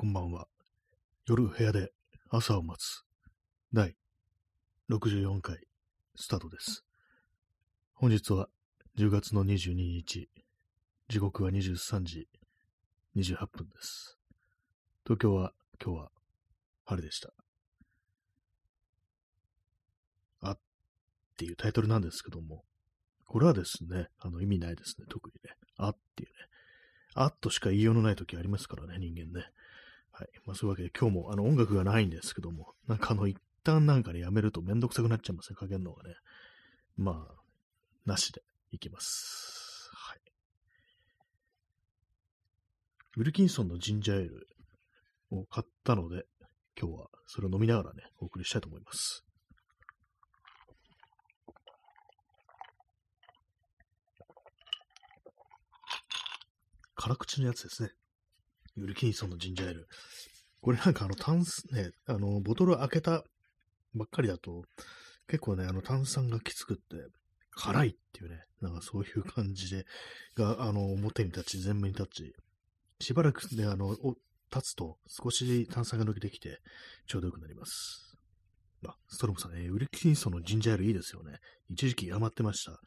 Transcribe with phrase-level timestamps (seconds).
[0.00, 0.46] こんばんは。
[1.26, 1.92] 夜部屋で
[2.30, 3.04] 朝を待つ
[3.70, 3.96] 第
[4.88, 5.58] 64回
[6.16, 6.86] スタートです。
[7.92, 8.48] 本日は
[8.96, 10.30] 10月の22日、
[11.10, 12.28] 時刻は23時
[13.14, 14.16] 28分です。
[15.04, 15.52] 東京は
[15.84, 16.10] 今日は
[16.86, 17.34] 晴れでした。
[20.40, 20.58] あっ
[21.36, 22.64] ていうタイトルなんですけども、
[23.26, 25.56] これはですね、あの意味ないですね、特にね。
[25.76, 26.34] あっていうね。
[27.12, 29.50] あっとしか言いようのない時ありますからね、人間ね。
[30.20, 30.28] はい。
[30.44, 36.14] まあそういうわけで今日もあの音楽がないんですけども、なんかあの一旦なんかね、やめるとめんどくさくなっちゃいますね、かけるのがね。
[36.98, 37.34] まあ、
[38.04, 39.88] なしでいきます。
[39.94, 40.18] はい。
[43.16, 44.46] ウィルキンソンのジンジャーエール
[45.30, 46.24] を買ったので、
[46.78, 49.24] 今日はそれを飲みながらね、お送りしたいと思います。
[56.94, 57.90] 辛口のやつですね。
[58.80, 59.88] ウルキンソンのジンジャーエール。
[60.60, 63.24] これなんかあの炭酸、ね、あの、ボトル開けた
[63.94, 64.64] ばっかりだと、
[65.26, 66.82] 結構ね、あの炭酸がきつくって、
[67.52, 69.84] 辛いっていうね、なんかそういう感じで、
[70.36, 72.34] が、あの、表に立ち、前面に立ち、
[73.00, 74.16] しばらくね、あの、お
[74.54, 76.60] 立つと少し炭酸が抜けてきて、
[77.06, 78.16] ちょうどよくなります。
[78.86, 81.38] あ、ストロムさんね、ウルキンソンのジンジャーエールいいですよね。
[81.68, 82.80] 一時期余ってました。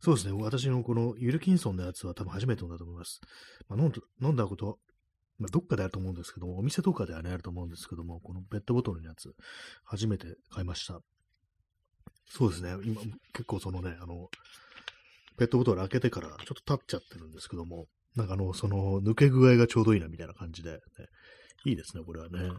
[0.00, 3.20] そうですね、私のこのウルキンソンのやつは多分初めて飲んだと思います。
[3.68, 4.78] まあ、飲んだこと、
[5.38, 9.34] まあ、どっかであると思うんですけども、お店とかではね、あると思うんですけども、このペットボトルのやつ、
[9.84, 11.00] 初めて買いました。
[12.28, 13.00] そうですね、今、
[13.32, 14.28] 結構そのね、あの、
[15.38, 20.78] ペットボトル開けてからちょっと経っちゃってるんですけども、なんかあの、その、抜け具合がちょうどいいなみたいな感じで、ね、
[21.64, 22.50] いいですね、これはね。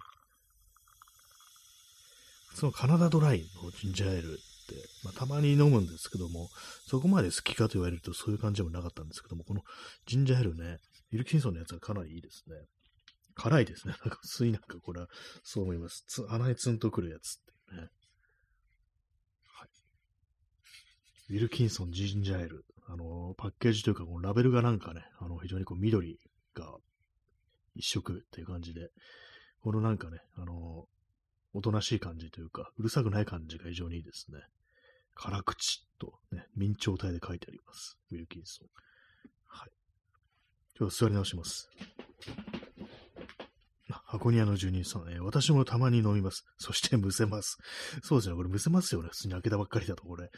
[2.56, 4.36] そのカナダドライのジンジャーエールっ
[4.68, 6.50] て、まあ、たまに飲むんですけども、
[6.88, 9.62] そこまで好きかと言われるとそういう感じでもなかったんですけども、この
[10.06, 10.78] ジンジャーエールね、
[11.14, 12.56] ウィルキンソンのやつがかなりいいですね。
[13.36, 13.94] 辛いですね。
[14.04, 15.08] なんか普通になんかこれは
[15.44, 16.04] そう思います。
[16.08, 17.90] つ鼻にツンとくるやつってね。
[19.46, 19.70] はい。
[21.30, 22.66] ウィルキンソンジンジャーエル。
[22.86, 26.20] あの、パッケージというか、このラベルがなんかね、あの、非常にこう緑
[26.54, 26.78] が
[27.76, 28.90] 一色っていう感じで、
[29.62, 30.88] このなんかね、あの、
[31.54, 34.40] おとなしい感じというか、うるさくない感じが非常にいいですね。
[35.16, 37.98] 辛口とね、明朝体で書いてあります。
[38.12, 38.68] ウィルキンソン。
[39.46, 39.70] はい。
[40.78, 41.70] ちょっと座り直します。
[44.06, 46.46] 箱庭の住人さん、えー私もたまに飲みます。
[46.58, 47.58] そしてむせます。
[48.04, 49.10] そうですね、これむせますよね。
[49.10, 50.30] 普通に開けたばっかりだと、これ。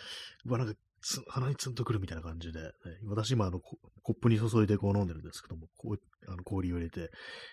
[0.46, 2.62] うわ、なんかつ、鼻にツンとくるみたいな感じで。
[2.62, 2.70] ね
[3.06, 3.78] 私今、あの、コ
[4.14, 7.12] ップに注いでこう飲んでるんですけども、こうあの氷を入れて、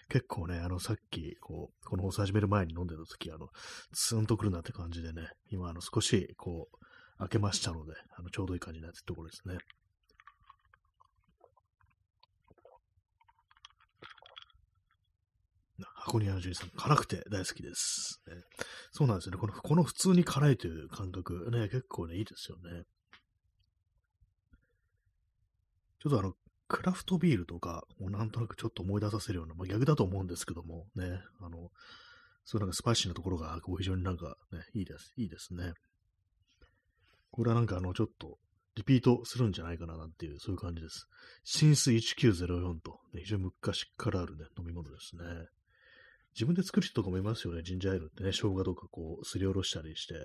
[0.08, 3.48] 結構ね、あの、さっき、こう、この放送始める前に飲んでた時、あの、
[3.92, 9.58] ツンとくるなって感じでね、今、あの、少し、こう、開けましたので、あの、ちょうどいい感じになってるところですね。
[15.94, 18.20] 箱庭の住人さん、辛くて大好きです。
[18.26, 18.34] ね
[18.92, 19.38] そうなんですよね。
[19.38, 22.84] この、この普通に辛いという感覚、ね、結構ね、いいですよね。
[26.00, 26.34] ちょっとあの、
[26.68, 31.70] クラフトビールとかをなんとなくちょっと思い出させるような、まあ、逆だと思うんですけども、ね、あの、
[32.44, 35.74] そういうなんかスパイシーなところが、こう非常になんかね、いいです、いいですね。
[37.30, 38.38] これはなんかあの、ちょっと、
[38.74, 41.06] リピートするんじゃないかななんていう、そういう感じです。
[41.44, 45.24] 新水1904と、ね、非常に昔からあるね、飲み物ですね。
[46.34, 50.20] 自分で作る人とかもいますよね、ジンジャーエールってね、生姜とかこう、すりおろしたりして、ね。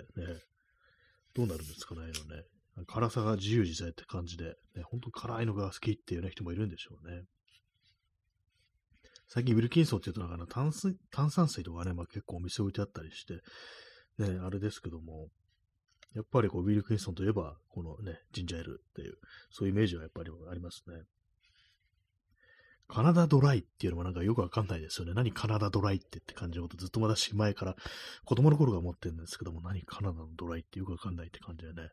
[1.34, 2.44] どうなるんですかね、のね。
[2.86, 7.24] 辛さが自由自在って感じで、ね、本当辛いのが好きっていう、ね、人もいるんでしょうね。
[9.28, 13.34] 最近ウィルキンソンって言うとなんかあの炭水炭酸水とかね、まあ、結構お店置いてあったりして、
[14.18, 15.28] ね、あれですけども、
[16.14, 19.14] やっぱりこうウィルキンソンといえば、このね、ジンジャーエールっていう、
[19.50, 21.02] そういうイメージはやっぱりありますね。
[22.88, 25.12] カナダドライっていうのもなんかよくわかんないですよね。
[25.14, 27.76] 何カナダドライってって感じのことずっと私前から
[28.24, 31.90] 子供の頃から思ってるんですけども、何カナダのドライってよくわかんないって感じでね。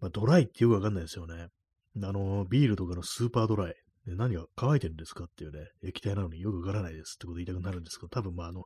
[0.00, 1.48] まあ、ドライってよくわかんないですよね。
[2.02, 3.74] あの、ビールとかのスーパードライ。
[4.06, 8.64] ね何が乾いてるんですかっていうね、液体なのによくわからないですってこと言いたくなるんですけど、多分まああの、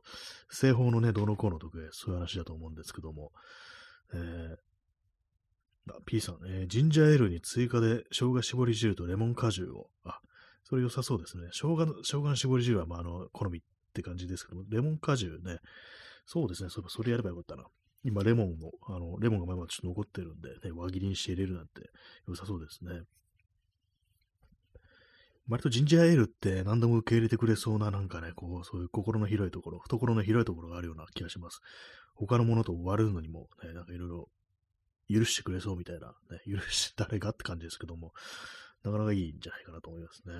[0.49, 3.31] 製法のね、どのこうのとか、そういう話だと思うんですけども、
[4.13, 10.19] えー、あ P さん、えージンジャーエールに追加で生姜絞り汁とレモン果汁を、あ、
[10.63, 11.49] それ良さそうですね。
[11.51, 13.61] 生姜の、生姜の絞り汁はまああの、好みっ
[13.93, 15.59] て感じですけども、レモン果汁ね、
[16.25, 17.65] そうですね、そういえばそれやればよかったな。
[18.03, 21.89] 今、レモンの、あの、レモンがまだまだちょっと残ってるんで、ね、輪切りにして入れるなんて
[22.27, 23.01] 良さそうですね。
[25.49, 31.59] 割とジンジャーエールって何でも受け入れてくれそうな、なんかね、こう、そういう心の広いところ、懐の広いところがあるような気がします。
[32.15, 34.29] 他のものと割るのにも、ね、なんかいろいろ
[35.09, 38.13] 許してくれそうみたいな、ね、許して誰がって感じですけども、
[38.83, 40.33] なかなかいいんじゃないかなと思いますね。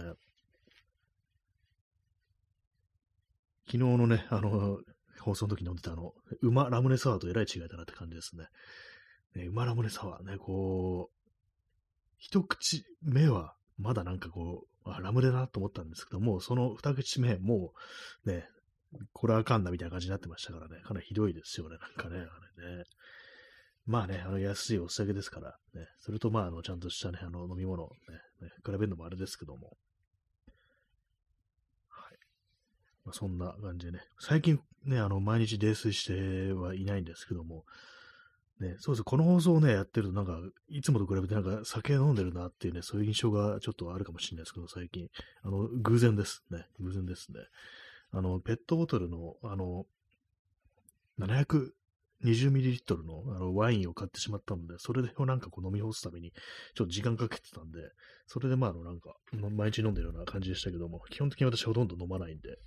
[3.66, 4.80] 昨日のね、あの、
[5.19, 8.45] 放送の時に飲んでたあの、馬ラムネサワーとえらい違いだなって感じですね。
[9.36, 11.24] ね馬ラムネサワーね、こう、
[12.18, 17.74] 一口目は、まだなんかこう、あ、ラムネだなと思ったんですけども、その二口目、も
[18.25, 18.46] う、ね、
[19.13, 22.84] これあかんなみたいな感じになってましたからね、かなりひどいですよね、なんかね、あれね。
[23.85, 27.89] まあね、あの安いお酒ですから、ね、それとまあ、あの、ちゃんとしたね、あの、飲み物ね、
[28.41, 29.77] ね比べるのもあれですけども、
[31.89, 32.18] はい。
[33.06, 37.65] まあ、そんな感じでね、最近ね、あの、毎日泥酔してはいないんですけども、
[38.59, 39.03] ね、そうです。
[39.03, 40.39] この放送をね、やってると、なんか、
[40.69, 45.09] いつもと比べてなんか酒飲んでるなっていうね、そういう印象がちょっとあるかもしれないですけど、最近。
[45.41, 46.65] あの、偶然ですね。
[46.79, 47.39] 偶然ですね。
[48.12, 49.86] あの、ペットボトルの、あの、
[51.19, 51.74] 700
[52.24, 56.31] 20ml のあのワインを買ってしまったので、それをなんかこう飲み干すために、
[56.75, 57.80] ちょっと時間かけてたんで、
[58.28, 62.58] それでまあ、あの、なんか、毎日飲んでるような感じでしたけども、基本的に私ほとんど飲まないんで、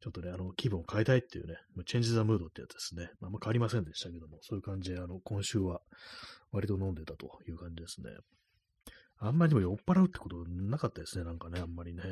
[0.00, 1.54] ちょっとね、あの、気分を変えたいっていうね、
[1.86, 3.10] チェンジザムードってやつですね。
[3.20, 5.80] まあ、あんま変わりませんでしたけども、そういう感じで、あの、今週は
[6.50, 8.10] 割と飲んでたという感じですね。
[9.18, 12.02] あんまりでも酔っ払うってことなかったですね、なんかね、あんまりね。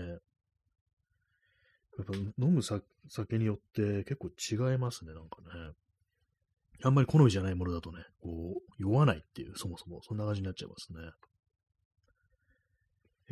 [2.01, 5.73] やっぱ飲む酒によって結構違いますね、なんかね。
[6.83, 10.99] あんまり好みじゃないものだとね、こう、酔わないっていう、そもそも、そんな感じになっちゃいますね。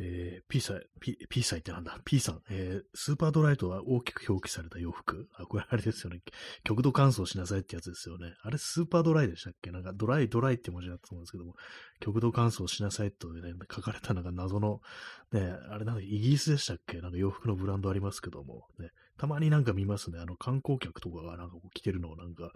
[0.01, 5.27] えー、P さん、P、P さんってなんだ ?P さん、えー、スーパードライとは大きく表記された洋服。
[5.35, 6.21] あ、これあれですよね。
[6.63, 8.33] 極度乾燥しなさいってやつですよね。
[8.41, 9.71] あれスーパードライでしたっけ？
[9.71, 11.55] なんかドライドライって文字だったと思うんですけども、
[11.99, 14.81] 極度乾燥しなさいとね、書かれたなんか謎の、
[15.33, 17.01] ね、あれなんかイギリスでしたっけ？
[17.01, 20.19] なんか洋服のブランドありますけども、ね、たまになんか見ますね。
[20.19, 22.53] あの観光客とかがなんかこう着てるのをなんか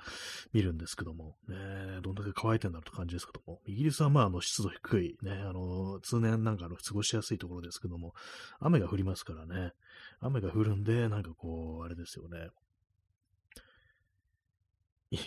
[0.54, 1.56] 見るんですけども、ね、
[2.02, 8.14] どんだけ乾いてんだろうって感じですけども、イギリスはまああの湿度低い、ね、あの、通年なんかあの過ごしやすいところですけども、
[8.62, 9.74] 雨が降りますからね、
[10.22, 12.48] 雨が降るんで、なんかこう、あれですよね。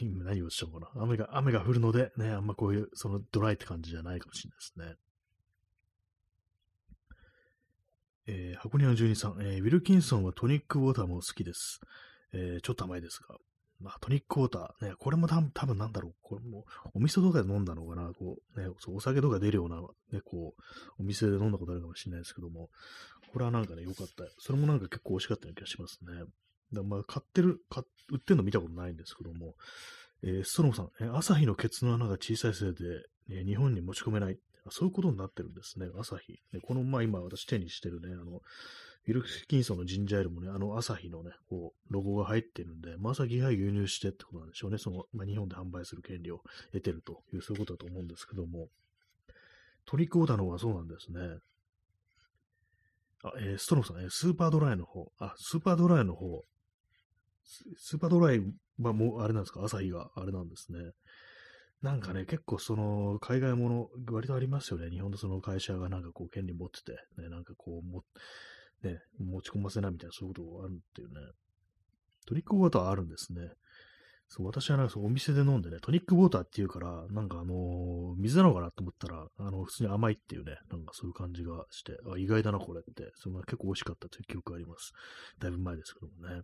[0.00, 1.02] 今何をしようかな。
[1.02, 5.05] 雨が、雨が降るので、ね、あんまこういう、そのドライって感じじゃないかもしれないですね。
[8.26, 11.80] えー、箱庭の12さん、えー、ウィルキンソンはトニックウォーターも好きです。
[12.32, 13.36] えー、ちょっと甘いですが。
[13.80, 16.64] まあ、トニックウォーター、ね、これも多分なんだろう、これも、
[16.94, 19.80] お店とかで飲んだのかな、こう、ね、そうお酒とか出るような、
[20.12, 20.62] ね、こう、
[20.98, 22.70] お店で飲んだことあるかもしれないですけども、
[23.32, 24.24] これはなんかね、良かった。
[24.38, 26.24] それもなんか結構美味しかったような気がしますね。
[26.72, 29.54] だまあ、買ってる、買売ってるの見たことないんですけども、
[30.22, 32.84] えー、ストロムさん、え、朝日のケツの穴が小さいせいで、
[33.30, 34.38] え、日本に持ち込めない。
[34.70, 36.40] そういうことになってるんですね、アサヒ。
[36.52, 38.42] ね、この、まあ今私手にしてるね、あの、
[39.06, 44.78] ウィルキンソンのジンジャーエールもね、あのアサヒのね、こう、ロゴが入ってるんで、アサヒが輸入してってことなんでしょうね。
[44.78, 46.40] その、まあ、日本で販売する権利を
[46.72, 48.68] 得てるという、そういうことだと思うんですけども、
[49.84, 51.20] トニックウォーターの方がそうなんですね。
[53.22, 56.44] あ、えー、ストロムさん、ね、スーパードライの方、あ、スーパードライの方、
[57.78, 58.40] スーパードライ
[58.80, 60.78] はもう、あれなんですか、朝日があれなんですね。
[61.82, 64.90] なんかね、結構その、海外もの、割とありますよね。
[64.90, 68.02] 日本のその会社がなんかこう、権利持ってて、ね、なんかこう、も、
[68.82, 71.14] ね、持ち込ませないみたいな、そういうことがあるっていうね。
[72.26, 73.40] トニックウォーターあるんですね。
[74.28, 83.12] そう、私はなんかお店で飲んでね、トニックウォーターって言うから、なんかあのー、水なのかなと思ったら、あの、普通に甘いっていうね、なんかそういう感じがして、あ、意外だな、これって。
[83.14, 84.92] それが結構美味しかったという記憶があります。
[85.38, 86.42] だいぶ前ですけどもね。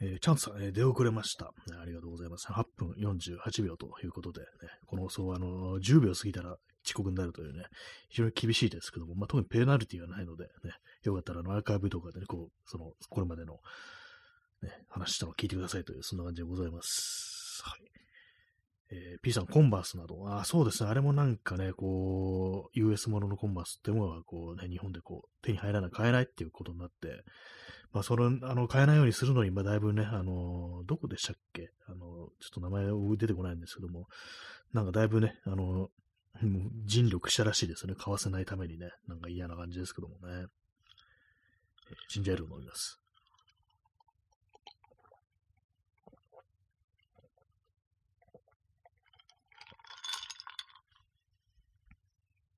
[0.00, 2.48] えー、チャンスさん、えー、出遅れました、ありがとうございます。
[2.48, 4.46] 8分48秒ということで、ね、
[4.86, 7.64] この放送はあの10秒過ぎたら遅刻になるというね、
[8.08, 10.50] 非常に厳しいですけども、まあ、特にペナルティがないので、ね、
[11.02, 13.54] よかったらあのアーカイブとかでね、こう、その、これまでの、
[14.62, 17.62] ね、話したのを聞いてくださいという、そんな感じでございます。
[17.64, 17.80] はい。
[18.90, 27.24] えー、P さん、コンバースなど、あそうですね、あれもなんかね、こう、US もののコンバースってものが、こうね、日本でこう、手に入らない、買えないっていうことになって、
[27.94, 31.70] まあ、その、あの、買えないようにするのに、まあ、だいぶね、あの、どこでしたっけ？
[31.86, 34.08] あの、ちょっと名前を出てこないんですけども、
[34.72, 35.90] なんかだいぶね、あの、
[36.84, 37.94] 尽力したらしいですね。
[37.96, 38.90] 買わせないためにね。
[39.06, 40.46] なんか嫌な感じですけどもね。
[41.88, 43.00] えジンジャーエールを飲みます。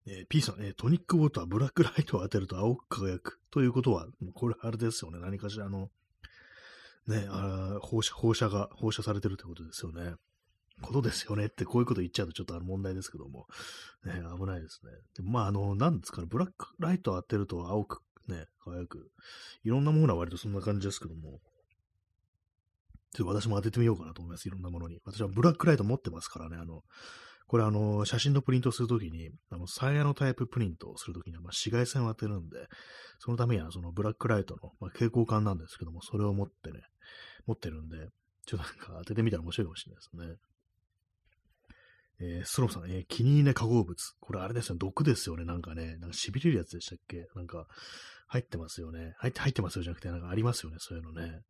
[0.08, 3.40] えー、P さん、えー、トニックウォーター、ブラックライトを当てると青く輝く。
[3.50, 5.18] ということは、これあれですよね。
[5.18, 5.90] 何かしらの、
[7.08, 10.14] ね、あ放射、放射が、放射されてるってことですよね。
[10.82, 13.46] ことですよねって、こういうこと言っちゃうとちょっとあの問題ですけども、
[14.04, 14.92] ね、危ないですね。
[15.16, 19.10] でまあ、あの、なんですかね、ブラックライトを当てると青く、ね、輝く。
[19.64, 21.40] いろんなものは割とそんな感じですけども、
[23.14, 24.46] ちょっと私も当ててみようかなと思います。
[24.46, 25.00] いろんなものに。
[25.04, 26.82] 私はブラックライト持ってますからね、あの、
[27.46, 32.66] これあの、写真のプリントするときに、あの、サイヤのタイププリントをするときには、まあ、紫外線を当てるんで、
[33.20, 36.80] そのためにはそのブラックライトの、まあ、蛍光管なんですけども、それを持ってね、
[37.46, 38.08] 持ってるんで、
[38.46, 40.36] ちょっとなんか当ててみたら面白いかもしれないですね。
[42.18, 43.94] えー、ストローさん、えー、気に入りね、化合物。
[44.20, 45.96] これあれですよ、毒ですよね、なんかね。
[45.98, 47.26] なんか痺れるやつでしたっけ？
[47.34, 47.66] なんか、
[48.26, 49.14] 入ってますよね。
[49.18, 51.42] 入って、入ってますよじゃなくて、なんかありますよね、そういうのね。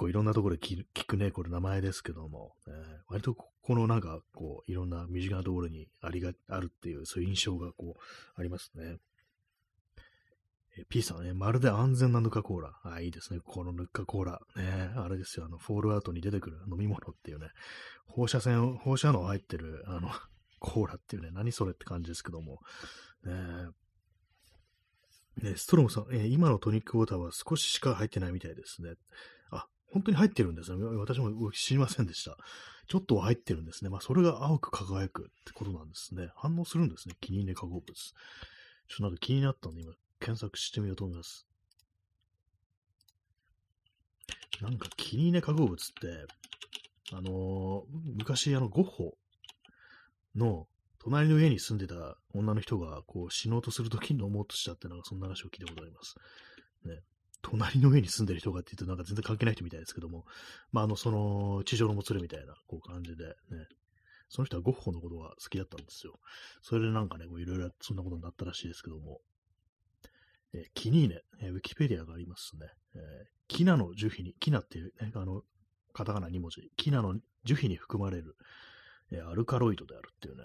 [0.00, 2.74] 構いろんなところで聞くね、これ名前ですけども、えー、
[3.08, 8.00] 割とここのなんか、こう、いろんな身近なところにありが、あるっていう、そういう印象がこう、
[8.34, 8.96] ありますね。
[10.78, 12.80] え P さんね、まるで安全なヌカコーラ。
[12.84, 13.40] あ、いいですね。
[13.44, 14.40] このヌカコーラ。
[14.56, 15.46] ね、あれですよ。
[15.46, 17.48] あの、フォールアウトに出てくる飲み物っていうね、
[18.06, 20.10] 放射線、放射能入ってる、あの、
[20.58, 22.60] コーラっていうね、何それって感じですけども。
[23.24, 23.34] ね
[25.42, 28.94] ね、ストロムさん、えー、今のトニックウォーターは少ししか入ってないみたいですね。
[29.92, 30.84] 本当に入ってるんですね。
[30.96, 32.36] 私も知りませんでした。
[32.86, 33.90] ちょっとは入ってるんですね。
[33.90, 36.28] まあ、それが青く輝くってことなんですね。
[36.36, 37.14] 反応するんですね。
[37.20, 37.84] 気に入り化合物。
[37.86, 41.46] ちょっとなんか気になったんで、今、検索してみようと思います。
[44.60, 46.26] なんか気に入り化合物って、
[47.12, 47.84] あのー、
[48.16, 49.14] 昔、あの、ゴッホ
[50.36, 50.66] の
[50.98, 56.14] 隣の家に住んでた女の人が、こう、死のうとするときに飲もうとしたって、なんかそんな話を聞いたことあります。
[56.84, 57.00] ね。
[57.50, 60.24] 隣の上に住んでる人がって言うとなんか全然関係ない人みたいですけども、
[60.72, 63.34] まあ、あの、その、地上のもつれみたいな、こう感じでね、
[64.28, 66.20] その人はゴッホのことが好きだったんですよ。
[66.62, 69.20] それでなんかね、いろいろそんなことになったらしいですけども、
[70.52, 72.68] えー、キニーネ、えー、ウィキペディアがありますね。
[72.94, 73.00] えー、
[73.48, 75.42] キナの樹皮に、キナっていう、ね、あの、
[75.92, 78.36] カタカナ2文字、キナの樹皮に含まれる、
[79.10, 80.44] えアルカロイドであるっていうね、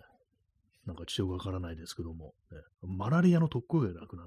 [0.86, 4.24] なんかちょっとわからないですけども、ね、マラリアの特効薬なくな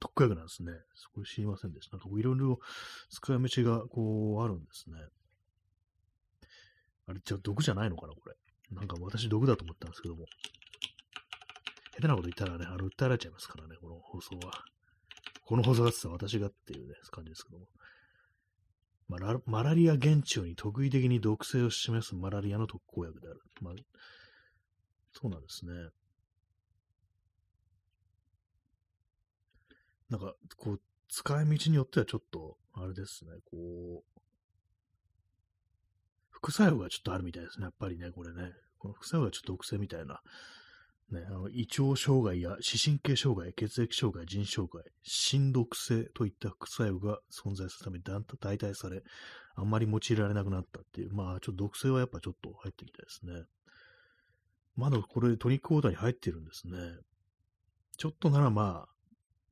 [0.00, 0.72] 特効薬なんですね。
[0.94, 1.96] そこ知りませんでした。
[1.96, 2.58] なんかいろいろ
[3.10, 4.96] 使い道がこうあるんですね。
[7.06, 8.34] あれ、じゃあ毒じゃないのかな、これ。
[8.74, 10.26] なんか私毒だと思ったんですけども。
[11.94, 14.52] 下手なこと言ったらね、あの、訴えられちゃいますからね、この放送は。
[15.44, 17.66] この放送がってた私がっていうね、感じですけども。
[19.08, 23.40] マラマラリア原虫に特異的に毒性を示すマラリアの特効薬である。
[23.62, 23.74] まあ、
[25.20, 25.72] そうなんですね。
[30.10, 34.20] なんか、こう、使い道によってはちょっと、あれですね、こう、
[36.30, 38.52] 副作用がちょっとあるみたいですね、やっぱりね、これね。
[38.78, 40.20] この副作用がちょっと毒性みたいな。
[41.10, 49.02] ね、あの胃腸障害や視神経障害、血液障害、腎障害、心毒性といった副作用が存在するために代替され、
[49.56, 53.32] あんまり用いられなくなったっていう、まあ、ちょっと毒性はやっぱちょっと入ってみたいですね。
[54.78, 56.78] まだこれトニックウォーターに入ってるんですね。
[57.96, 58.88] ちょっとならまあ、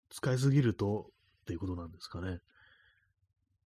[0.09, 2.38] 使いすぎるとっていうことなんですかね。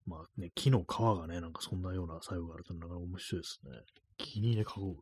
[0.06, 3.72] まあね、木の皮がね、なんかそんなような作用があるとなかなか面白いですね。
[4.18, 4.98] 気に入れ化合物。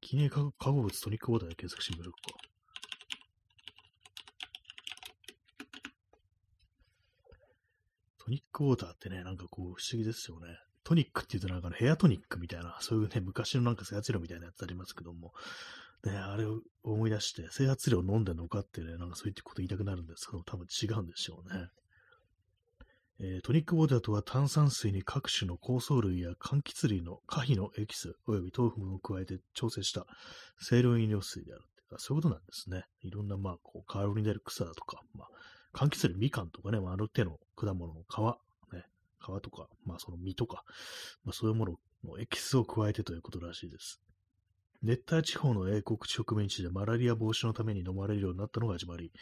[0.00, 2.18] 気に入れ化合物トニックウォーターで検索してみるか。
[8.20, 10.56] トニックウォーターってね、なんかこう不思議ですよね。
[10.88, 15.32] トニックって言うとなんかヘアトニックみたいな、そういうね、昔のなんか整髪料みたいなやつありますけども、
[16.04, 21.66] ね、あれを思い出して、整髪料飲んでんのかってね、なんかそういったこと言いたくなるんですけど、多分違うんでしょうね。
[23.20, 30.06] えー、トニックウォーターとは炭酸水に各種の香草類や柑橘類の可否のエキス及び豆腐を加えて調整した
[30.66, 31.64] 清涼飲料水である
[31.96, 32.84] そういうことなんですね。
[33.02, 35.28] いろんな、まあ、こう、香りに出る草だとか、まあ、
[35.76, 38.47] 柑橘類、みかんとかね、まあ、ある程度の果物の皮
[39.36, 40.64] 皮とか、まあその実とか、
[41.24, 44.00] まあそういうもののエキスを加えてということらしいです。
[44.82, 49.12] 熱帯地方の英国植民地でマラリア防止のために飲まれるようになったのが始まり、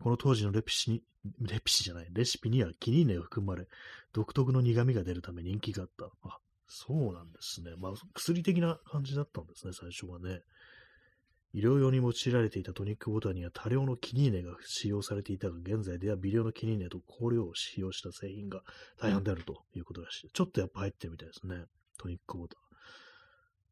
[0.00, 1.02] この当時のレピシに、
[1.40, 3.68] レピシじゃない、レシピにはキニーネが含まれ、
[4.12, 6.06] 独特の苦味が出るため人気があった。
[6.28, 7.74] あ、そうなんですね。
[7.78, 10.42] まあ薬的な感じだったんですね、最初はね。
[11.54, 18.62] 医療用に用いられていたトニックウォーターには多量のキニーネが使用されていたが、現在では微量のキニーネと香料を使用した製品が
[19.00, 20.30] 大半であるということらしい。
[20.32, 21.64] ちょっとやっぱ入ってるみたいですね。
[21.96, 22.56] トニックウォータ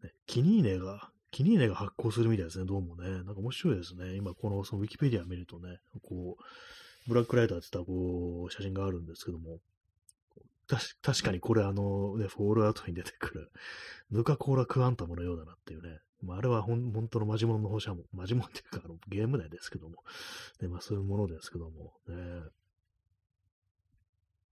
[0.04, 0.06] ー。
[0.06, 3.08] ね、キニーネが、キニーネが発酵するみたいですね、どうもね。
[3.08, 4.14] なんか面白いですね。
[4.14, 9.58] 今、このそのウィキペディア見るとね、こう、ブラックライターって言ったこう、写真があるんですけども、
[11.02, 13.50] 確かにこれあの、ね、フォールアウトに出てくる、
[14.12, 19.96] ヌカコーラクアンタムのようだなっていうね、まあ、あれは本当のマジモンの放射も、マジモンっていうかあのゲーム内ですけども、
[20.60, 22.14] ね、まあそういうものですけども、ね、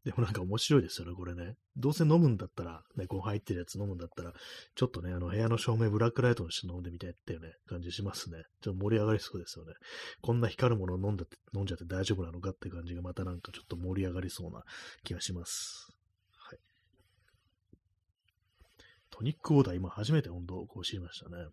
[0.05, 1.55] でもなんか面白いですよね、これね。
[1.77, 4.33] どうせ飲むんだったら、ね、こう入ってるやつ飲むんだったら、
[4.75, 8.43] ちょっとね、あの部屋の照明ブラックライトにして飲んでみたいっていうね、感じしますね。
[8.63, 9.75] ちょっと盛り上がりそうですよね。
[10.23, 14.63] こんな光るものを飲んだって、飲んじゃって大丈夫なのかって感じがまたなんかちょっと盛り上がりそうな
[15.05, 15.93] 気がします。
[19.11, 21.45] トニックウォーター、今初めて本当、こう知りましたね。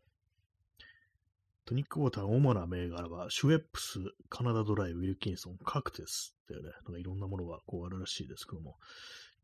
[1.67, 8.77] トニックウォーターの主な銘柄は、シュエップス、カナダドライ、ウィルキンソン、カクテスっていうね、なんかいろんなものがこうあるらしいですけども、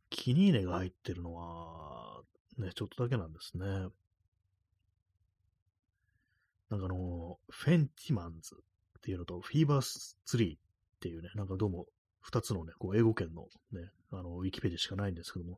[0.10, 2.22] キニーネが入ってるのは、
[2.58, 3.66] ね、ちょっとだけなんですね。
[6.70, 10.60] なんかあの、フェンティマンズっていうのと、フィーバースツリーっ
[11.02, 11.88] ていうね、なんかどうも
[12.22, 15.58] 二つのね、こう英語圏のね、あの、ウィキペディしかないんですけども、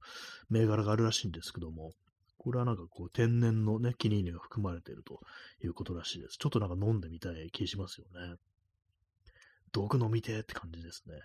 [0.50, 1.94] 銘柄があるらしいんですけども、
[2.46, 5.20] これはなんかこう天然のね、キニーネが含まれていると
[5.64, 6.38] いうことらしいです。
[6.38, 8.36] ちょっとなんか飲んでみたい気しますよね。
[9.72, 11.16] 毒飲みてって感じですね。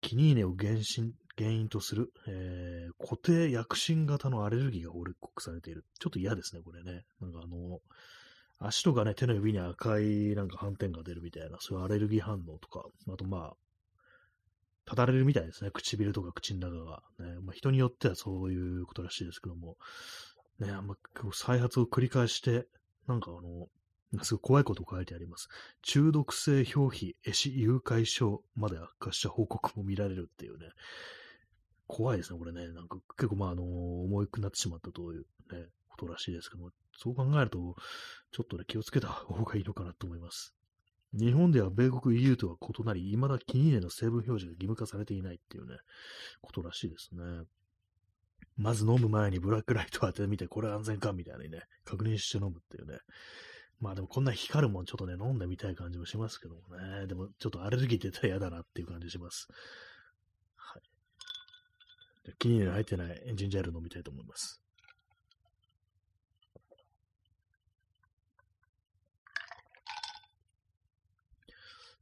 [0.00, 5.84] キニーネを原因原因とする、えー、固定薬疹型のアレルギーが報告されている。
[6.00, 7.04] ちょっと嫌ですね、これね。
[7.20, 7.80] なんかあの、
[8.58, 13.56] 足とかね、手の指に赤いなんか斑点が出るみたいな、そういうアレルギー反応とか、あとまあ、
[14.86, 15.70] ただれるみたいですね。
[15.72, 17.02] 唇とか口の中が。
[17.18, 19.76] ねまあ、人によってはそういうことらしいですけども、
[20.60, 20.96] ね、あんま
[21.32, 22.66] 再発を繰り返して、
[23.06, 23.68] なんかあの、
[24.24, 25.48] すごい怖いこと書いてあります。
[25.82, 30.68] 中毒性表皮、壊死誘拐症まで悪化した報告も見られるっていうね。
[31.88, 32.68] 怖いですね、これね。
[32.72, 37.76] なんか結構まあ、あの、重くなってしまったというね、ことらしいですけども、そう考えると、
[38.32, 40.55] ちょっとね、気をつけた方がいいのかなと思います。
[41.12, 45.76] 日本では米国 EU とは異なり、未だキニーネの成分表示が義務化されていないっていうね、
[46.42, 47.44] ことらしいですね。
[48.56, 52.98] まず飲む前にブラックライトを当ててみて、これ安全かみたいにね、確認して飲むっていうね。
[53.80, 57.06] まあでもこんな光るもんちょっとね、飲んでみたい感じもしますけどもね。
[57.06, 59.48] でもちょっとアレルギーって言ったら嫌だなっていう感じします。
[60.54, 60.82] はい。
[62.38, 64.62] キニーネ入ってないエンジンジャーエール飲みたいと思います。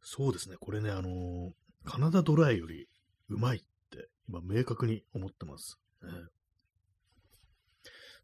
[0.04, 1.50] そうですね、これね、あのー、
[1.84, 2.88] カナダドライより
[3.30, 5.78] うまいって今明確に思ってます。
[6.02, 6.10] ね、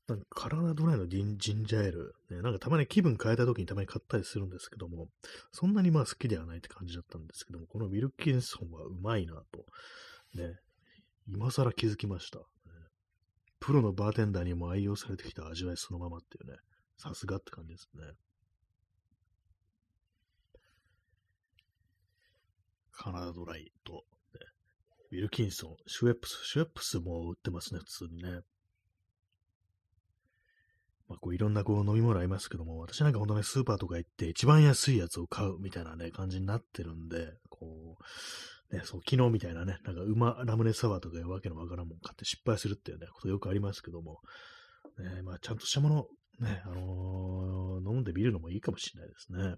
[0.06, 5.08] なんかカナダドライのジンジンジャーエール、ね、なんかたまに気分変えた時にたまに買ったりするんですけども、
[5.52, 9.64] そんなにまあ好きではないって感じだったんですけども、このウィルキンソンはうまいなと、
[10.34, 10.58] ね、
[11.28, 12.40] 今更気づきました。
[13.60, 16.58] プロのバーテンダーにも愛用されてきた味わいそのままっていうね、
[16.96, 18.02] さすがって感じですね。
[23.00, 24.00] カナダドライと、ね、
[25.12, 28.40] ウィルキンソン、シュエップス、シュエップスも売ってますね、普通にね。
[31.08, 37.96] まあ、こういろんなこう飲み物ありますけども、私なんか本当ね、スーパーとか行って一番安いやつを買うみたいなね、感じになってるんで、こ
[38.70, 44.20] う、ね、そう、昨日みたいなね、なんか馬ラムネサワーとかいうわけのわからんもん買って失敗するっていうね、ことよくありますけども、
[44.98, 46.06] ね、まあちゃんとしたもの、
[46.38, 49.54] ね、あのー、飲んでみるのもいいかもしれないですね。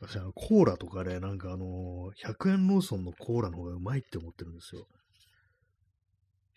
[0.00, 4.86] 私、あの、コーラとかね、なんかあのー、100円ローソンのコーラの方がうまいって思ってるんですよ。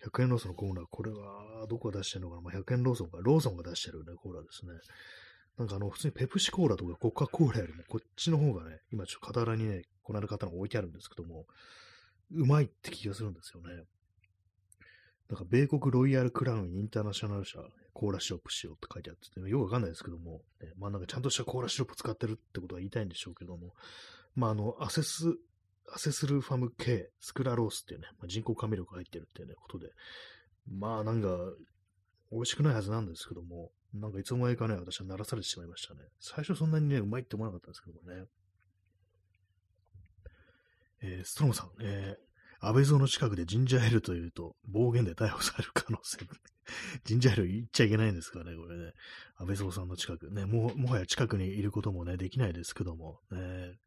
[0.06, 4.72] 100円ローソンのコーラ、これは、どこが出してるのかな、まあ、100円ローソンか、ローソンが出してるね、コーラですね。
[5.58, 11.46] なんかあの、普通にペプシコーラとかコカ・コーラよりも、こっちの方がね、今ちょっと傍らにね、この間方の置いてあるんですけども、
[12.32, 13.84] うまいって気がするんですよね。
[15.34, 17.58] なんか、米国ロイヤルクラウンインターナショナル社、
[17.94, 23.74] コーラシロップしようって書いてあって、よくわかんないですけども、ね、まあなんかちゃんとしたコーラシロップ使ってるってことは言いたいんでしょうけども、
[24.36, 25.36] まああの、アセス、
[25.92, 29.90] アセスルファム系スクラロースっていうね、まあ、人工甘味料が入ってるっていうね、ことで、
[30.68, 31.28] まあなんか、
[32.32, 36.02] 美味しくないはずなんですけども、なんかいつの間にかね、私は鳴らされてしまいましたね。
[36.20, 38.28] 最初そんなにね、うまいって思わなかったんですけどもね。
[41.02, 42.33] えー、ストロムさん、えー、
[42.66, 46.20] 安倍蔵の近くでジンジャーエールというと、暴言で逮捕される可能性。
[47.04, 48.94] ジンジャーエール言っちゃいけないんですからね、これね。
[49.36, 50.32] 安倍蔵さんの近く。
[50.32, 53.78] ね、ももはや近くにいることもね、できないですけども、ね、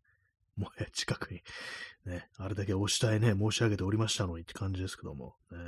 [0.57, 1.41] もはや近くに、
[2.05, 5.59] ね、あれだけ押したいね、申し上げておりましたのにって感じですけども、ね、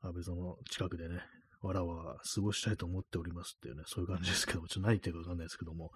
[0.00, 1.20] 安倍蔵の近くでね、
[1.60, 5.92] わらわ過ごしたいと思っておりますっていうね、そういう感じですけども、ちょっと何言ってるかわかんないですけども、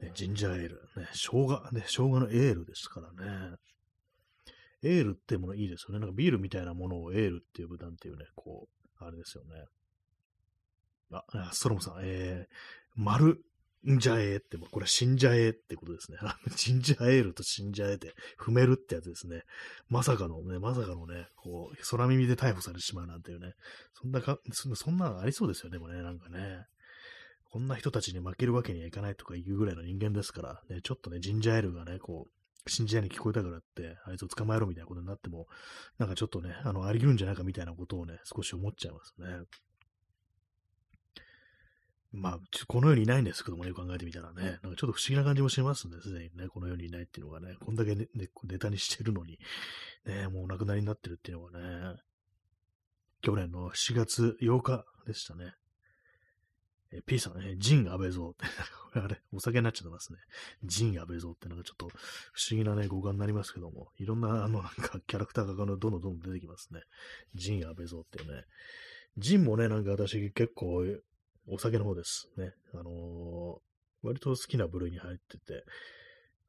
[0.00, 3.56] ね、ジンジャーエール、ね、生姜、ね、生姜のエールですからね。
[4.86, 6.00] エールってものいいですよね。
[6.00, 8.68] なんかビールみたいなものをエールって呼ぶなんていうね、こ
[9.00, 9.50] う、あれですよね。
[11.12, 12.54] あ、ストロムさん、えー、
[12.96, 13.40] 丸
[13.88, 16.18] んじゃえーって、これは死んじゃえーってことですね。
[16.56, 19.44] 死んじゃえールと死んじゃえって踏めるってやつですね。
[19.88, 23.54] まさかのね、まさかのね、こう、空耳で逮捕されてしまうなんていうね。
[23.94, 26.66] そんなか、そんなのありそうですよね、でもね、なんかね。
[27.44, 32.35] こんな人たちに負けるわけにはいかないとか言うぐらいの人間ですから、ね、ちょっとね、ジンジャーエールがね、こう、
[32.66, 35.46] 信じないに聞こえたからって、あいつを捕まえろみたいなことになっても、
[35.98, 39.26] なんかちょっとね、あの、あり得るんじゃないかみたいなことをね、少し思っちゃいますね。
[42.12, 49.38] まあ、この世にいないんですけどもね、考えてみたらね、なんかちょっと不思議な感じもしますね、すでにね、この世にいないっていうのがね、こんだけね、ネタにしてるのに、
[50.06, 51.96] ね、もうお亡くなりになってるっていうのがね、
[53.20, 55.52] 去年の7月8日でしたね。
[56.96, 58.46] え P さんね、ジン安倍蔵って、
[58.98, 60.18] あれ、お酒になっちゃってますね。
[60.64, 66.82] ジン安倍蔵ってなんかちょっと不思議なね、語感になりますけども、いろんなあのなんかキャラクターがどんどんどん出てきますね。
[67.34, 68.44] ジン安倍蔵っていうね。
[69.18, 70.84] ジンもね、なんか私結構
[71.46, 72.54] お酒の方ですね。
[72.72, 73.58] あのー、
[74.02, 75.64] 割と好きな部類に入ってて、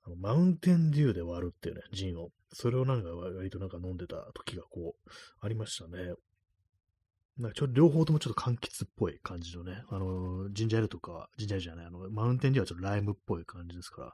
[0.03, 2.29] あのマウンテンデューで割るっていうね、ジンを。
[2.53, 5.09] それをなんか割となんか飲んでた時がこう、
[5.41, 6.13] ありましたね。
[7.39, 14.13] なんかちょっと両方ともちょっと柑橘っぽい感じのね、あの、ジンジャールとか、ジンジャールじゃない、あの、マウンテンデューはちょっとライムっぽい感じですから、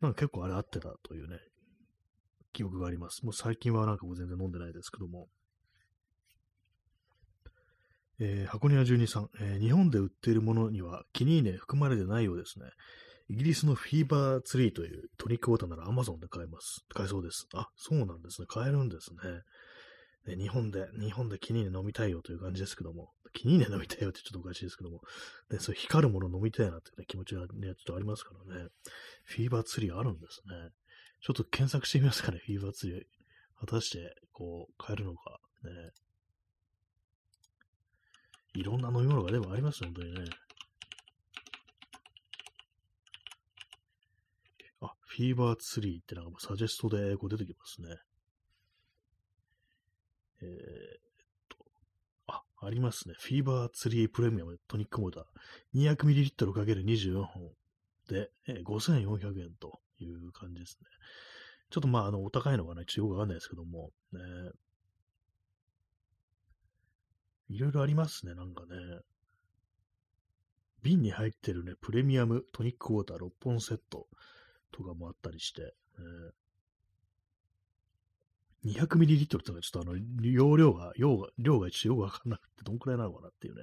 [0.00, 1.38] なんか結構あれ合ってたというね、
[2.52, 3.24] 記憶があります。
[3.24, 5.28] もう最近はなんかもう全然飲んでないですけども。
[8.20, 12.66] えー、箱庭12さん、えー、日本で売っているものにはキニーネ含まれてないようですね。
[13.28, 16.84] イギリスのフィーバーツリーというトニックウォーターなら Amazon で買えます。
[16.94, 17.48] 買えそうです。
[17.54, 18.46] あ、そうなんですね。
[18.48, 19.18] 買えるんですね。
[20.26, 25.00] ね日本で、日本でキニーネ飲みたいよという感じですけども、キニーネ飲みたいよってちょっとおかしいですけども、
[25.50, 28.68] ね、そう光るもの飲みたいなっていう、ね、気持ちがね、ちょっとありますからね。
[29.24, 30.70] フィーバーツリーあるんですね。
[31.20, 33.02] ちょっと検索してみますかね、フィーバーツリー。
[33.58, 35.40] 果たして、こう、買えるのか。
[35.64, 35.70] ね。
[38.54, 40.24] いろんな飲み物がでもあります、本当にね。
[44.80, 47.96] あ、フィーバーツリーってなんかサジェストでこう出てきますね。
[50.44, 51.00] えー、っ
[51.48, 51.56] と、
[52.26, 53.14] あ、ありますね。
[53.18, 57.50] フィーバーツリープレミアムトニックモーター 200ml×24 本
[58.08, 60.86] で、えー、5400円という感じですね。
[61.70, 64.20] ちょっとまあ、あの、お高いのかな、ちょっとよくわかんないですけども、ね、
[67.48, 68.76] いろいろありますね、なんかね。
[70.82, 74.06] 瓶に入ってるね、プレミアムトニックウォーター6本セット
[74.70, 76.32] とかもあったりして、えー、
[78.64, 83.62] 200ml ってのがちょっとあの、容量が、量が、量が一応よくわかんなくて、どんくらいなのかなっていうね、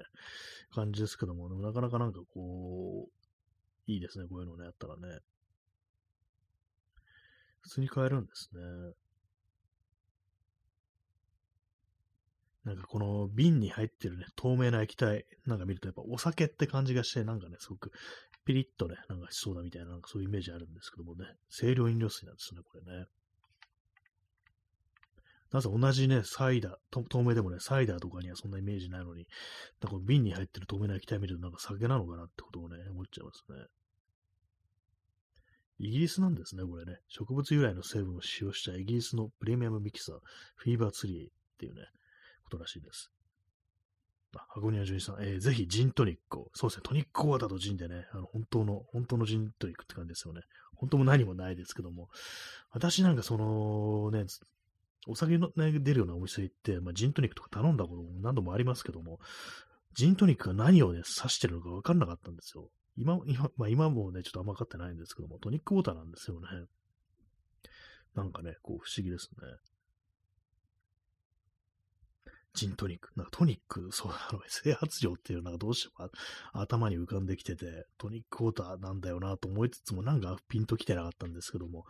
[0.73, 5.19] 感じですけども、もなかなかなんかこう、いいですね、こういうのね、あったらね。
[7.61, 8.61] 普通に買えるんですね。
[12.63, 17.91] なんかこの瓶に入ってるね、透明な液体なんか見るとやっぱお酒って感じがして、なんかね、すごく
[18.45, 23.05] ピリッとね、なんかしそうだみたいな、なんかそういうイメージあるんですけどもね、清涼飲料水なんですね、これね。
[25.51, 29.27] なぜ同じね、サイダー、透明でもね、サイダーとかにはそんなイメージないのに、
[29.81, 33.65] なんか瓶に入ってる透明な液体見るとなんか酒なのかなってことをね、思っちゃいますね。
[35.79, 36.99] イギリスなんですね、これね。
[37.07, 40.15] 植物由来の成分を使用したイギリスのプレミアムミキサー、
[40.55, 41.81] フィーバーツリーっていうね、
[42.43, 43.11] ことらしいです。
[44.35, 46.51] あ、箱庭純一さん、えー、ぜひジントニックを。
[46.53, 50.41] そうですね、トニックウォーターとジンでね、あの、本当の、本当のジントニックって感じですよね。
[50.75, 52.09] 本当も何もないですけども。
[52.71, 54.25] 私なんかその、ね、
[55.07, 59.19] お酒の、ね、出るようなお店行って、まあ、ジントニックとか頼んだことも何度もありますけども、
[59.93, 62.69] ジントニックが何をね、刺してるのか分かんなかったんですよ。
[62.97, 66.47] 今、今、まあ、今もね、ちょっと甘かってないんですけども、トニックウォーターなんですよね。
[68.15, 69.47] なんかね、こう不思議ですね。
[72.53, 73.09] ジントニック。
[73.15, 76.09] なんかトニック、そうあの、整髪料っていうのがどうしても
[76.53, 81.85] 頭に浮かんできてて、トニックウォーターなんだよなと思いつつも、なんかピンときてなかったんですけども、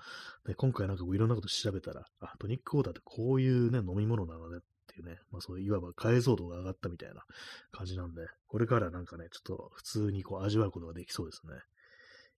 [0.45, 7.24] で今回なんかいろんなこと調べたら、あ、トニックウォーターってこういうね、飲み物なのねっていうね、まあそういういわば解像度が上がったみたいな
[7.71, 11.54] 感じなんで、これからなんかね、ちょっと普通にこう味わうことができそうですね。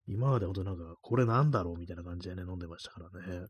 [0.07, 3.47] 今までほんとなんか、これなんだろうみたいな感じでね、飲んでましたからね。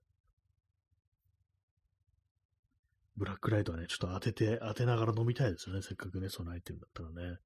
[3.18, 5.82] ブラックライトはね、ちょっと当てて、当てながら飲みたいですよね。
[5.82, 7.38] せっかくね、備えてるんだったらね。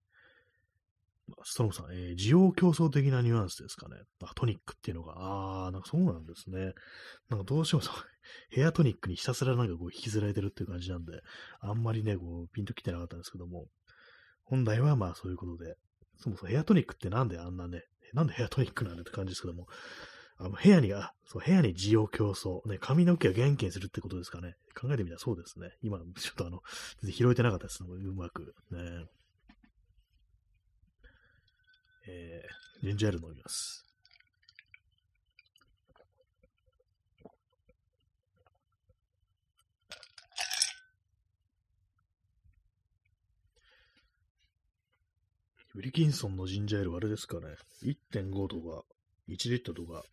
[1.44, 3.98] ストロムさん、えー、需要競争的なニュアンスですかね。
[4.24, 6.74] あ、トニックっていうのが、あー、なんかそうなんですね。
[7.30, 7.96] なんかどうしてもそう、
[8.50, 11.22] ヘアトニックにひたすらなんかこう引きずられてるっていう感じなんで、
[11.60, 13.68] あんまりね、こう、ピンときてなかったんですけども、
[14.44, 15.76] 本来はまあそういうことで、
[16.18, 19.68] そもそもヘアトニックってなんであんなね、なんでヘアトニックなんだって感じですけども、
[20.40, 22.68] あの、部屋に、あ、そう、部屋に需要競争。
[22.70, 24.56] ね、髪の毛が元気にするってことですかね。
[24.80, 25.72] 考えてみたらそうですね。
[25.82, 26.62] 今、ちょっとあの、
[27.02, 27.84] 全然拾えてなかったです。
[27.84, 28.54] うまく。
[28.72, 29.06] ね。
[32.10, 33.84] えー、ジンジャーエール飲みます。
[45.76, 47.48] ウリキンソンのジンジャーエールはあれですかね。
[47.84, 48.84] 1.5とか
[49.30, 50.04] 1リットルとか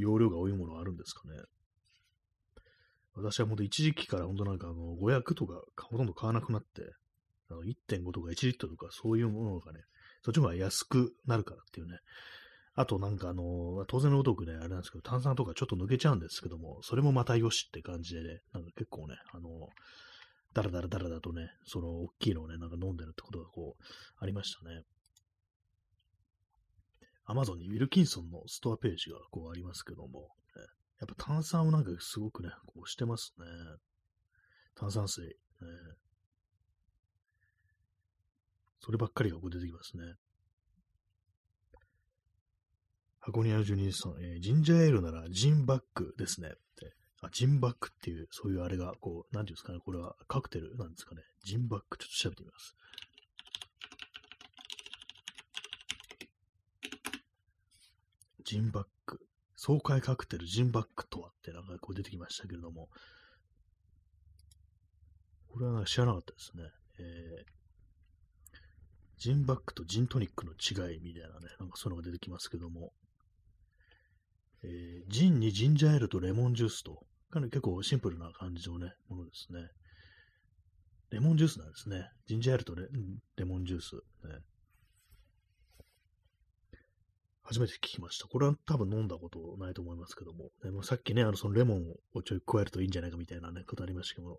[0.00, 1.34] 容量が多いものあるんですかね。
[3.14, 6.82] 私は本当一時期から本当なんかあの500とかほとんど買わなくなって、
[7.50, 9.80] あの1.5とか1リットルとかそういうものがね、
[10.22, 11.98] そっちの方が安くなるからっていうね。
[12.74, 19.68] あとなんかあの、当然のごとくね、あれなんですけど、炭酸とかちょっと抜けちゃうんですけども、それもまたよしって感じでね、なんか結構ね、あの、
[20.54, 23.84] だらだらだらだとね、その大きいのをね、なんか飲んでるってことがこう、
[24.18, 24.82] ありましたね。
[27.30, 30.26] アマゾンにウィルキンソンのストアページがこうありますけども、ね、
[31.00, 33.46] やっぱ炭酸をなんかすごくね、こうしてますね。
[34.74, 35.24] 炭酸水。
[35.26, 35.30] ね、
[38.80, 40.02] そればっかりがこう出てきますね。
[43.20, 46.48] 箱庭の住人さん、えー、ジンジャーエールならジンバックですね。
[46.48, 46.94] って。
[47.20, 51.22] あ、ジンバックっていう、そういうあれが、こう、なんていうんですかね、これはカクテルなんですかね。
[51.44, 52.74] ジンバック、ちょっと調べてみます。
[58.50, 59.20] ジンバック。
[59.54, 62.88] 爽快カクテルジンバックとはってなんかこう出てきましたけれども、
[65.46, 66.64] これは知らなかったですね。
[66.98, 67.44] えー、
[69.18, 72.92] ジンバックとジントニックの違いみたいなね、なんかそういうのが出てきますけども、
[74.64, 79.60] えー、ジンにジンジャーエールとレモンジュースと、かなり結構シンプルな感じのね、ものですね。
[81.10, 82.10] レモンジュースなんですね。
[82.26, 82.88] ジンジャーエールとレ
[83.36, 83.94] レモンジュース、
[84.26, 84.40] ね。
[87.50, 88.28] 初めて聞きました。
[88.28, 94.38] これは多分飲んだことないと思いますけども、ね、もさっきね、あの、そのレモンをちょい加えるといいんじゃないかみたいなね、ことありましたけど、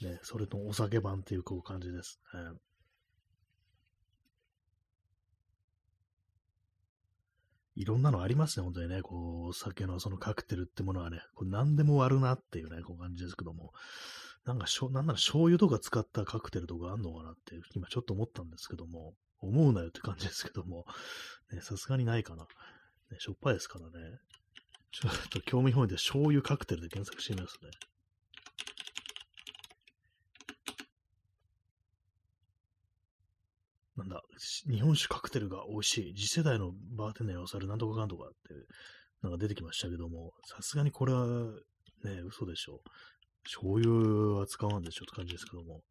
[0.00, 2.58] ね、それとお酒版っていうこう感じですね。
[7.76, 9.02] いろんなのありますね、本当にね。
[9.02, 13.72] こう、お酒のそのカクテルってものはね、これ何でも割るなっていうね、こう感じですけども。
[14.46, 20.84] なんかしょ、なんなら醤油とか使ったカクテルとかあんのかなって、今ちょっと思ったんですけども、思うなよって感じですけども、
[21.60, 22.44] さすがにないかな。
[23.10, 24.18] ね、しょっぱいですからね。
[24.92, 27.70] ちょっと興味本位で醤油カクテルで検索してみますね。
[33.96, 34.22] なんだ、
[34.70, 36.14] 日本酒カクテルが美味しい。
[36.14, 38.36] 次世代のバーテンダーに押されるなんとかかんとかって、
[39.22, 41.26] なんか出てきましたけども、さすがにこれは
[42.04, 42.80] ね、嘘でしょ。
[43.44, 45.82] 醤油は使わんでしょって感じですけども。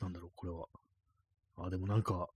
[0.00, 0.66] なんだろう、これは。
[1.56, 2.28] あ、でもなんか、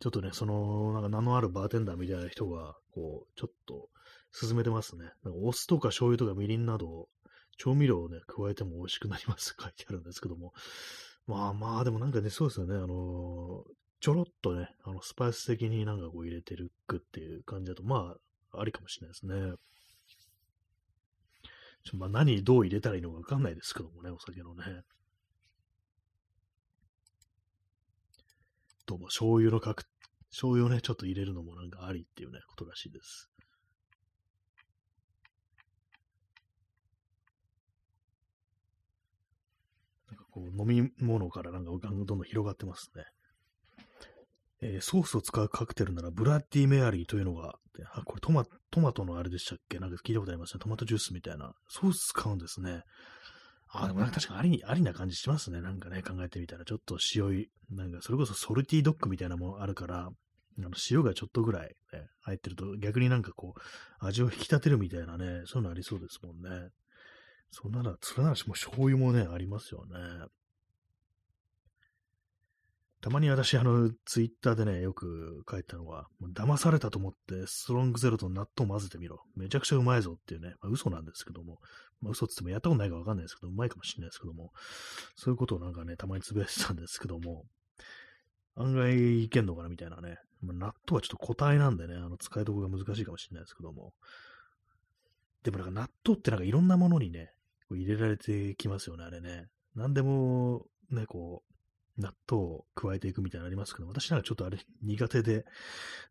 [0.00, 3.88] ちょっとね、その、なんか名のあるバーテンダーみたいな人が、こう、ちょっと、
[4.30, 5.04] 進めてますね。
[5.24, 7.08] なんかお酢とか醤油とかみりんなど、
[7.56, 10.52] 調味料をね、加えても美味しくなります書いてあるんですけども。
[11.26, 12.76] まあまあ、でもなんかね、そうですよね。
[12.76, 13.64] あの
[14.00, 18.14] ちょろっとね、あの、スパイス的になんかこう入れてるくっていう感じだと、ま
[18.52, 19.54] あ、ありかもしれないですね。
[21.88, 24.82] ちょまあ、何、どう入れたらいいのかわかんないですけどもね、お酒のね。
[28.84, 29.84] どうも、醤油のかく、
[30.28, 33.30] 醤油をね、ちょっと入れるのもなんかありっていうね、ことらしいです。
[40.08, 43.04] なんかこう、飲み物からなんかどんどん広がってますね。
[44.60, 47.54] えー、ソースを使うカクテルならブラッディメアリーというのが、
[47.94, 49.78] あ、これトマトマトのあれでしたっけ？
[49.78, 50.60] なんか聞いたことありますね。
[50.60, 51.52] トマトジュースみたいな。
[51.68, 52.82] ソース使うんですね。
[53.70, 55.60] あ、でもなんか確かにありありな感じしますね。
[55.60, 56.64] なんかね、考えてみたら。
[56.64, 60.10] ちょっと塩い、なんかそれこそソルティドッグみたいなものあるから、あ
[60.60, 66.68] の塩がちょっとぐらい、ね、入ってると逆になんかこう、味を引き立てるみたいなね、そういうのありそうですもんね。
[67.50, 69.98] そんなら、それならしも醤油もね、ありますよね。
[73.00, 79.22] たまに私、あの、ツイッターでね、よく書いたのは、騙されたと思って、ストロングゼロと納豆混ぜてみろ。
[79.36, 81.58] めちゃくちゃうまいぞっていうね、まあ、嘘なんですけども、
[82.00, 84.50] まあ、嘘って言ってもやったことないかわかんないですけど、うまいかもしれないですけども、
[85.14, 87.44] そういうことをなんかね、たまにつぶやいてたんですけども、
[88.56, 90.18] 案外いけんのかなみたいなね。
[90.42, 93.92] まあ、納豆はちょっと固体なんでね、あの、使いどころが難しいかもしれないですけども。
[95.44, 97.32] でもなんか納豆ってなんかいろんなものにね、
[97.68, 99.46] こう入れられてきますよね、あれね。
[99.76, 101.47] なんでも、ね、こう、
[101.98, 105.44] 納豆を加えていくみたいなのありますけど、私なんかちょっとあれ苦手で、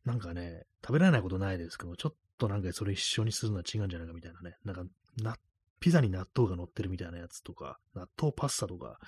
[0.06, 4.84] なんかね、食べられないことないですけど、ちょっとなんかそれ一緒にするのは違うんじゃないかみたいなね、なんか、
[5.22, 5.38] な、
[5.80, 9.00] ピザに納豆が乗ってるみたいなやつとか、納豆パスタとか、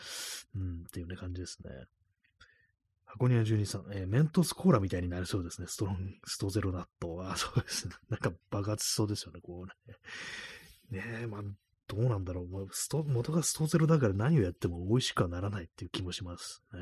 [0.56, 1.70] うん、っていうね、感じですね。
[3.06, 5.68] 箱庭12さん、えー、メントスコーラみたいになりそうですね。
[5.68, 7.36] ストロン、ストゼロ納豆は。
[7.38, 7.96] そうですね。
[8.10, 9.92] なんか爆発しそうですよね、こう
[10.92, 11.02] ね。
[11.02, 11.42] ねえ、まあ、
[11.90, 12.48] どうなんだろう。
[12.48, 16.80] まあ、スト元がストゼロだから何をやっても美味しくはならないっていう気もしますね。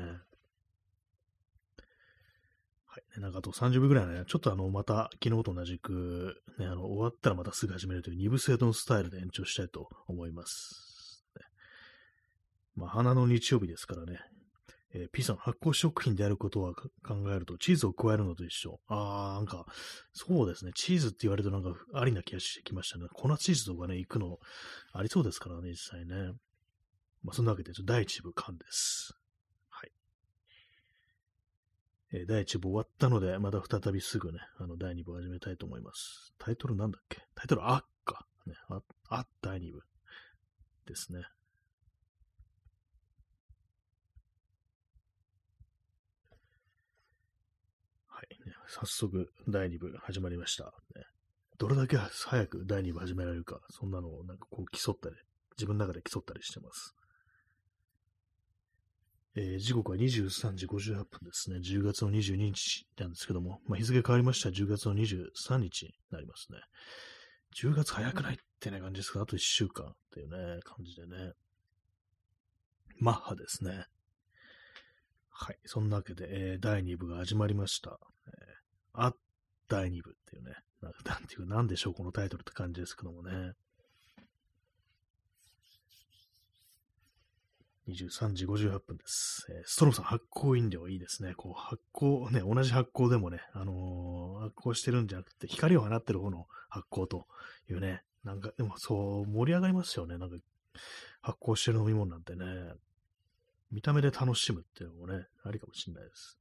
[2.86, 3.20] はい。
[3.20, 11.24] なんかあと30分ぐらいね、ちょっとあの、また昨日と同じく、ね、あの、終わったらまたすぐ始めるという二部制度のスタイルで延長したいと思います。
[12.76, 14.20] まあ、花の日曜日ですからね、
[14.94, 16.86] えー、P さん、発酵食品であることは考
[17.30, 18.80] えると、チーズを加えるのと一緒。
[18.86, 19.66] あー、なんか、
[20.12, 20.72] そうですね。
[20.74, 23.06] チーズって言われるとなんかありな気がしてきましたね。
[23.12, 24.38] 粉チーズとかね、行くの
[24.92, 26.32] ありそうですからね、実際ね。
[27.22, 29.14] まあ、そんなわけで、第1部完です。
[29.68, 29.92] はい。
[32.12, 36.32] えー、第1部終わったので、また再びすぐね、あの、第2部始めたいと思います。
[36.38, 37.20] タイトルなんだっけ？
[37.34, 38.26] タイトル、あっか。
[38.46, 39.82] ね、あ、あ、第2部
[40.86, 41.24] ですね。
[48.68, 50.74] 早速第2部始まりました。
[50.94, 51.02] ね、
[51.56, 55.16] どれだけ早く第2部始められるか、そんなのをなんかこう競ったり、
[55.56, 56.94] 自分の中で競ったりしてます。
[59.36, 61.58] えー、時刻は23時58分ですね。
[61.58, 66.58] 10月の22日なんですけども、まあ、日付変わりました10月の23日になりますね。
[67.56, 71.32] 10月早くないってね感じですが、あと1週間っていうね、感じでね。
[72.98, 73.84] マッハですね。
[75.30, 75.58] はい。
[75.64, 77.98] そんなわけで、えー、第2部が始まりました。
[78.92, 79.14] あ、
[79.68, 83.54] 第2部っていうね、 なんていうか、なんでしょう、このタイトルって感じですけどもね。
[87.88, 89.46] 23時58分です。
[89.50, 91.34] えー、ストロムさん、発酵飲料いいですね。
[91.34, 97.26] こう、発酵、ね、同じ発酵でもね、あのー、発酵してるんじゃなくて、光を放ってる方の発酵と
[97.70, 100.18] いうね、なんか、でもそう、盛り上がりますよね。
[100.18, 100.36] なんか、
[101.22, 102.44] 発酵してる飲み物なんてね、
[103.70, 106.38] 見た目で楽しむっていうのもね、ありかもしれないです。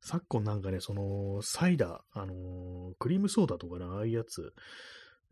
[0.00, 4.52] 昨今なんかね、その、サイダー、あのー、クリームソーダとかね、ああいうやつ、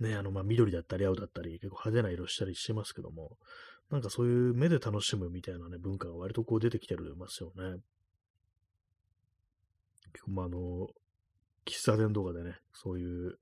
[0.01, 3.39] ね、あの、まあ、緑だったり青だったり、結構派手な色したりしてますけども、
[3.91, 7.81] なんかそういう目で楽しむみたいなね、文化が割とこう出てきてるますよね。
[10.13, 10.89] 結構まあ、あの、
[11.65, 13.39] 喫茶店とかでね、そういう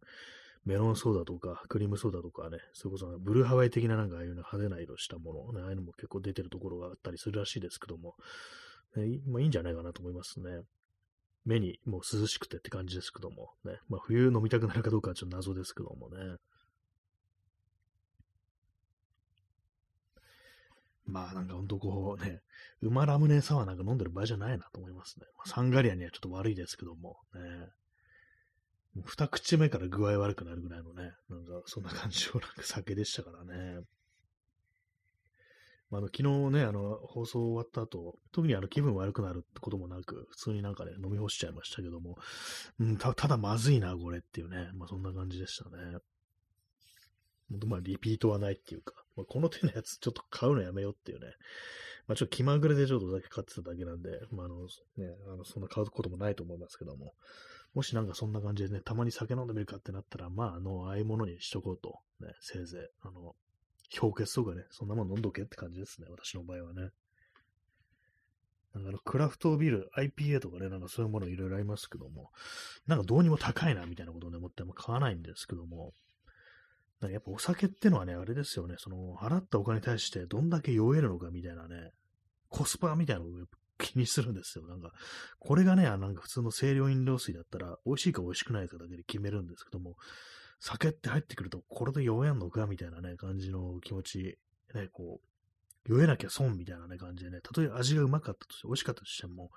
[0.65, 8.15] メロンソーダとか、クリームソーダとかね、それこそブルーハワイ的ななんかああいう派手な色したもの、ね、ああいうのも結構出てるところがあったりするらしいですけども、
[8.97, 10.62] ね、まあいいんじゃないかなと思いますね。
[11.46, 13.78] 目にもう涼しくてって感じですけども、ね。
[13.88, 16.37] まあ、冬飲みたくなるかどうかはちょっと謎ですけどもね。
[21.06, 22.40] まあなんかほんとこうね、
[22.82, 25.26] 馬ラムネサワーなんか飲んでる場合じゃないなと思いますね。
[25.37, 27.40] まあ、サンガリアにはちょっと悪いですけども、ね。
[28.96, 33.82] もう二口目から具合悪くなるぐらいのね、なんかそんな感じのなんか酒でしたからね。
[35.90, 42.16] まあ、の昨日ね、あの、放送終わった後、特にあの気分悪くなるってこともなく、普通になんかね、飲み干しちゃいましたけども、
[42.81, 45.99] うん、たただまずいな、これっていうね、まあそんな感じでしたね。
[47.66, 51.29] まあ、リピートはないっていうか、まあ、この手のやつちょっと買うのやめようっていうね。
[52.09, 54.64] まあ、ちょっと気まぐれでちょっとだけ買ってただけなんで、まあ、あの、
[54.96, 57.14] ね、あの、そんな買うこともないと思いますけども、
[57.75, 63.35] もしなんかそんな感じでね、たまに酒飲んでみるかってなったら、まあ、あの、ああいうものにしとこうと、ね、せいぜい、あの、
[63.99, 66.90] 氷結とかね、そんなもん飲んどけって感じですね、私の場合はね。
[68.75, 72.31] なんかあの、クラフトビール、IPA とかね、なんかそういうものいろいろありますけども、
[72.87, 75.94] なんかどうにも高いな、みたいなことをね、思っても買わないんですけども、
[77.01, 81.92] なんかやっぱお酒ってのはね、あれですよね、その、払ったお金に対してどんだけ酔えるのかみたいなね、
[82.49, 83.33] コスパみたいなのを
[83.79, 84.66] 気にするんですよ。
[84.66, 84.92] なんか、
[85.38, 89.96] これがね、なんか普通の清涼飲料水だったら、美味しいか美味しくないかだけで決めるんですけども、
[90.61, 94.38] 酒って入ってくると、これで酔えんのかみたいなね、感じの気持ち、
[94.75, 99.51] ね、こう、酔えなきゃ損みたいなね、感じでね、たとえ味がうまかったとして、美味しかったとしても、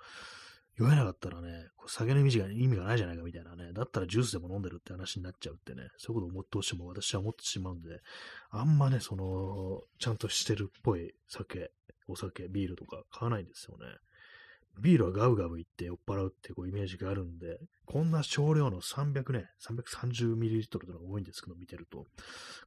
[0.76, 8.00] 酔えなかったらね、こう酒の意味が意味がないじゃないかみたいなね、だったらジュースでも飲んでるって話になっちゃうってね、そういうことを思ってほしいも私は思ってしまうんで、
[8.50, 11.70] あんまね、その、ちゃんとしてるっぽい酒、
[12.08, 13.84] お酒、ビールとか買わないんですよね。
[14.78, 22.06] ビールはガブガブいって酔っ払うってこうイメージがあるんで、こんな少量の300ね、330ml というのが多いんですけど、見てると、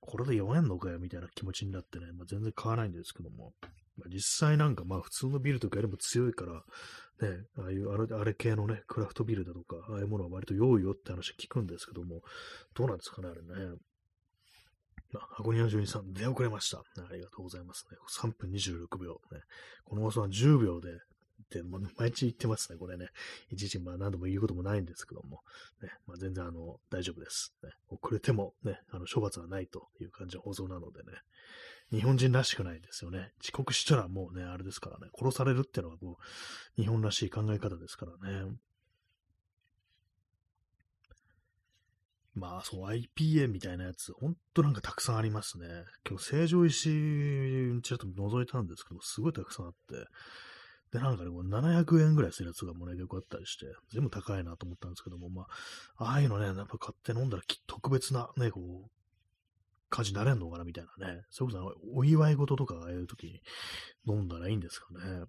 [0.01, 3.53] これで読めんのかよみたいな気持ちになってね、まあ、全然買わないんですけども、
[3.97, 6.53] まあ、実際なんかまあ普通のビールとかよりも強いから、
[7.27, 12.21] ね、ああいうあれあれ系のね、クラフトビールだとか、ああいうものは割と良いよって話聞くんですけども、
[12.73, 13.77] どうなんですかね、あれね。
[15.15, 16.79] あ、箱庭12さん、出遅れました。
[16.79, 17.97] ありがとうございますね。
[18.09, 19.21] 3分26秒。
[19.31, 19.41] ね、
[19.85, 20.89] この放送は10秒で
[21.43, 23.07] って、もう毎日言ってますね、これね。
[23.51, 25.41] いちいちまあ何度も言うこともないんですけども、
[25.81, 27.53] ね、まあ、全然あの、大丈夫です。
[27.63, 31.11] ね、遅れてもね、あの、処罰はないという感じの放送なのでね、
[31.91, 33.31] 日本人らしくないですよね。
[33.41, 36.17] 遅刻したらもうね、あれですからね、殺されるっていうのはこ
[36.77, 38.57] う、日本らしい考え方ですからね。
[42.35, 45.67] まあ、そう、IPA みたいなやつ、ほんとなんかたくさんありますね。
[46.07, 46.83] 今日、成城石、
[47.83, 50.07] ちょっと覗いたんですけど、すごいたくさんあって、
[50.93, 55.47] で、なんかね、こう700円ぐらいするやつがもうね、結構あったりして、全部高いなと思ったんですけども、ま
[55.97, 58.89] あ、ああいうのね、やっぱ買って飲んだら特別なね、こう、
[59.89, 61.21] 感じになれんのかなみたいなね。
[61.31, 63.41] それこそお祝い事とかああいう時に
[64.07, 65.25] 飲んだらいいんですかね。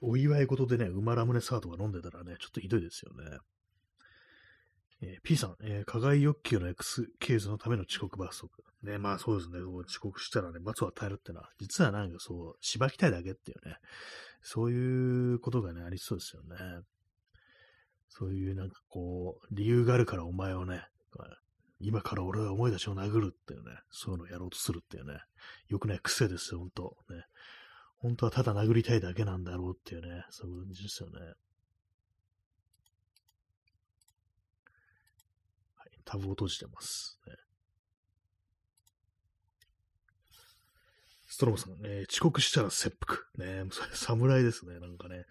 [0.00, 3.38] お祝い事でね、馬ラムネサーとか飲んでたらね、ちょっとひどいですよね。
[5.02, 8.62] えー、P さん、えー、課外欲求の X ケースのための遅刻罰則。
[8.82, 13.76] ね、まあそうですね、遅刻したらね、罰を与えるってのは、実はなんかそう、しばきたいだけっていうね、
[14.40, 16.56] そういうことがね、ありそうですよね。
[18.08, 20.84] そういうなんかこう、理由があるからお前をね、
[21.80, 25.18] 今から俺は思い出しを殴るっていうね、そういうのをやろうとするっていうね、
[25.68, 26.96] よくね、癖ですよ、ほんと。
[27.10, 27.24] ね。
[27.98, 31.20] 本当はただ殴りたいだけなんだろうっていうね、そういう感じですよね。
[35.76, 37.18] はい、タブを閉じてます。
[37.26, 37.34] ね、
[41.32, 43.18] ストロムさん、えー、遅刻したら切腹。
[43.38, 45.24] ね、それ侍ですね、なんかね。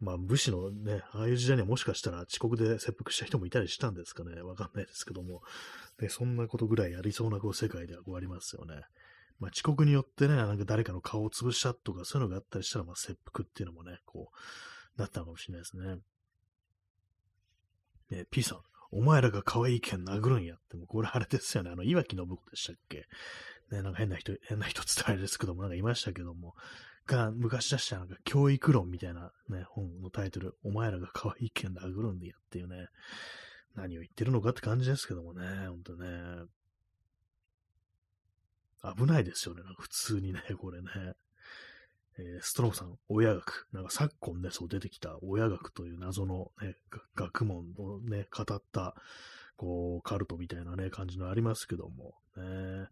[0.00, 5.42] まあ、武士のね、ああいう時代にはもしかしたら遅刻で切腹した人もいたりしたんですかね、わかんないですけども。
[5.98, 8.82] で、そんなことぐらいやりそうなこう世界ではこうありますよね。
[9.40, 14.30] まあ、遅刻によってね、なんか誰かの顔を潰したとか、そういうのがあったりしたら、まあ、切腹っていうのもね、こ
[14.96, 15.98] う、なったのかもしれないですね。
[18.10, 18.58] ね、P さん、
[18.90, 23.06] お前らが可愛い剣殴るんやって、もうこれあれですよね、あの、岩木信子でしたっけ？
[23.70, 26.54] ね、なんか変な人、変な人って言ったらあれですけども、なんかいましたけども、
[27.06, 32.88] が、昔出したなんか教育論みたいなね、本のタイトル、お前らが可愛い剣殴るんでやっていうね、
[33.74, 36.06] 何を言ってるのかって感じですけどもね、ほんとね。
[38.96, 40.88] 危ないですよね、なんか普通にね、これね。
[42.18, 43.68] えー、ストローさん、親学。
[43.72, 46.76] なんか昨今ね、そう出てきた親学という謎のね、
[47.14, 48.94] 学問をね、語った、
[49.56, 52.88] こう、カルトみたいなね、感じのありますけども、ね。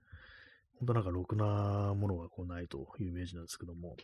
[0.79, 3.97] 本当なんかろくなものがこうないというイメージなんですけども、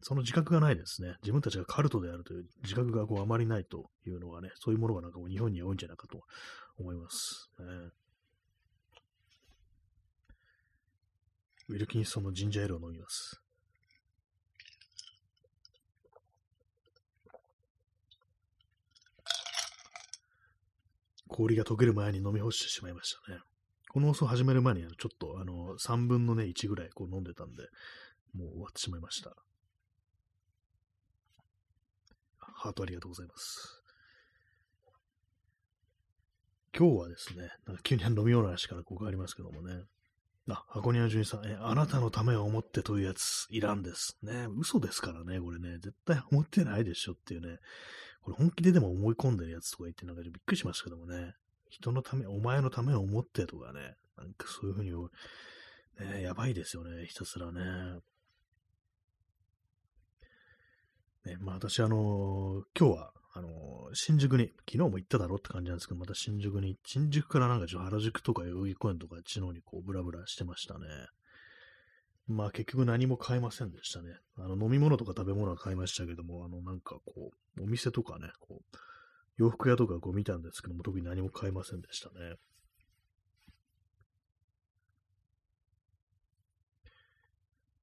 [0.00, 1.16] その自覚がないですね。
[1.22, 6.22] 自分たちがカルトであるという自覚がこうあまりないというのがね、そういうものがなんか日本に多いんじゃないかと
[6.78, 7.50] 思います。
[7.58, 7.64] ね、
[11.70, 13.42] ウィルキンソンのジンジャーエールを飲みます。
[21.28, 23.40] 氷が溶ける前に飲み干してしまいましたね。
[23.90, 27.62] この放送始める前に、ちょっと、あの、3分のね、1ぐらいこう飲んでたんで、
[28.34, 29.34] もう終わってしまいました。
[32.38, 33.82] ハートありがとうございます。
[36.76, 39.84] 今日はですね、なんか急に飲み物の話からここありますけどもね。
[40.48, 44.18] あ、箱庭純さん、え、あなたのためを思ってというやつ、いらんです。
[44.22, 47.58] ね、嘘ですからね、これね、絶対思ってないでしょっていうね、
[48.28, 51.34] これ本気ででも思い込んでるやつとか言って、なんかびっくりしましたけどもね、
[51.70, 54.90] 人のため、お前のためを思ってとかね、なんかそういうふうに、
[56.12, 57.62] ね、やばいですよね、ひたすらね。
[61.24, 70.86] ね、まあ私、あのー、今日は、あのー、新宿に、昨日も行っただろって感じなんですけど、また新宿に、新宿からなんかちょっと原宿とか代々木公園とか知能にこうブラブラしてましたね。
[72.26, 74.10] まあ結局何も買えませんでしたね。
[74.36, 77.37] あの飲み物とか食べ物は買いましたけども、あのなんかこう、
[77.68, 78.76] 店とかね、こう、
[79.36, 82.36] 洋服屋とかこう見たんですけども、特に何も買えませんでしたね。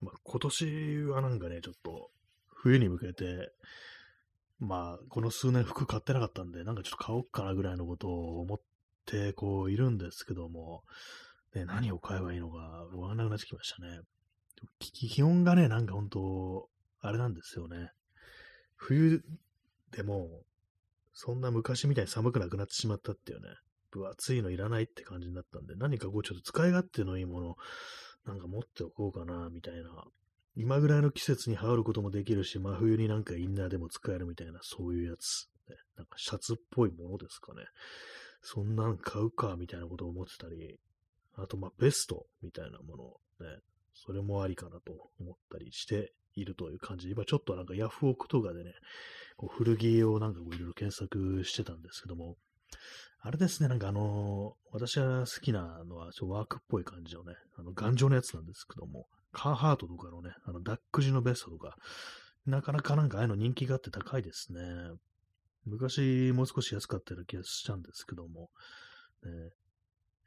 [0.01, 2.11] まあ今年はなんかね、ちょっと
[2.47, 3.53] 冬に向けて、
[4.59, 8.59] まあ、この数年服買ってなかったんで、なんかちょっと買おうかなぐらいのことを思っ
[9.05, 10.83] て、こう、いるんですけども、
[11.53, 13.99] ね、何を買えばいいのか、わからなくなってきましたね。
[14.79, 16.69] 気温がね、なんか本当、
[17.01, 17.91] あれなんですよね。
[18.75, 19.23] 冬
[19.91, 20.43] でも、
[21.13, 23.49] そんな昔みたいに寒くなくなってしまったっていうね、
[23.91, 27.55] 分厚いのいらないって感じになったんで、何かこうちょっと使い勝手のいいもの、
[28.25, 30.05] なんか持っておこうかな、みたいな
[30.57, 35.49] 今ぐらいの季節に羽織ることもできるし、真冬になんかインナーでも使えるみたいな、そういうやつ。
[35.69, 37.63] ね、なんかシャツっぽいものですかね。
[38.41, 40.79] そんなん買うか、みたいなことを思ってたり、
[41.33, 43.57] あと、まあ、ベストみたいなもの、ね、
[43.93, 48.73] それもありかなと思ったりしているという感じで、今ちょっとなんかヤフオクとかでね、
[49.37, 52.35] こう古着をなんかこういろいろ検索してたんですけども、
[53.21, 61.75] あれですね、なんかあのー、私が好きなのは、ちょワークっぽい感じのね、あの、頑丈なやつなんですけども、カーハートとかのね、あの、ダックジのベストとか、
[62.45, 64.61] なかなかなんかああいうの人気があって高いですね。
[65.65, 68.51] 昔もう少し安かったような気がしたんですけども、
[69.23, 69.31] ね、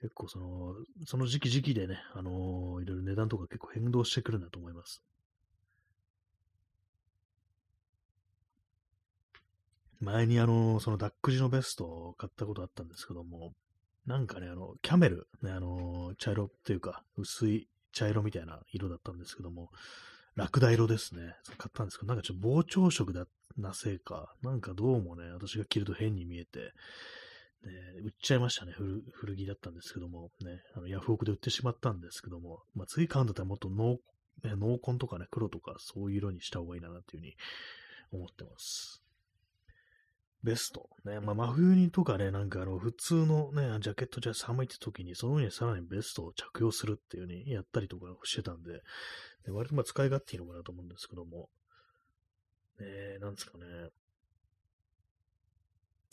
[0.01, 0.75] 結構その、
[1.07, 5.05] その時期時期でね、あのー、いろいろ値段とか結構変動してくるんだと思います。
[10.01, 13.53] 前にあの、そのダックジのベストを買ったことあったんですけども、
[14.07, 19.71] なんかね、あの、キャメル、ね、あの、茶色っていうか、薄い茶色みたいな色だったんですけども、
[20.35, 21.35] ラクダ色ですね。
[21.59, 23.27] 買ったんですけど、なんかちょっと膨張色だ
[23.57, 26.73] なせいか、なんかどうもね、私が着ると変に見えて、
[27.65, 27.73] ね、
[28.05, 29.03] 売っちゃいましたね古。
[29.13, 33.99] 古着だったんですけども、ね、あのヤフオクで売ってしまったんですけども、まあ、次買うんだったらもっと濃、
[34.45, 37.37] ね、濃紺とかね、黒とかそういう色にした方がいいなっていうふうに
[38.13, 39.03] 思ってます。
[40.43, 40.89] ベスト。
[41.05, 41.21] ね。
[41.21, 48.83] まあ、真冬にとかね、なんかあの、普通のね、ジャケットじゃ寒いって時に、その上にさらにベストを着用するっていう風にやったりとかしてたんで、
[49.45, 51.49] で割とまあ使い勝手いいのかなと思うんですけども、
[52.79, 53.65] ね、なんですかね。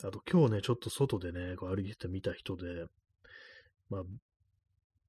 [0.04, 2.86] あと今日ね、ちょっと外でね、こう歩いてて見た人で、
[3.88, 4.02] まあ、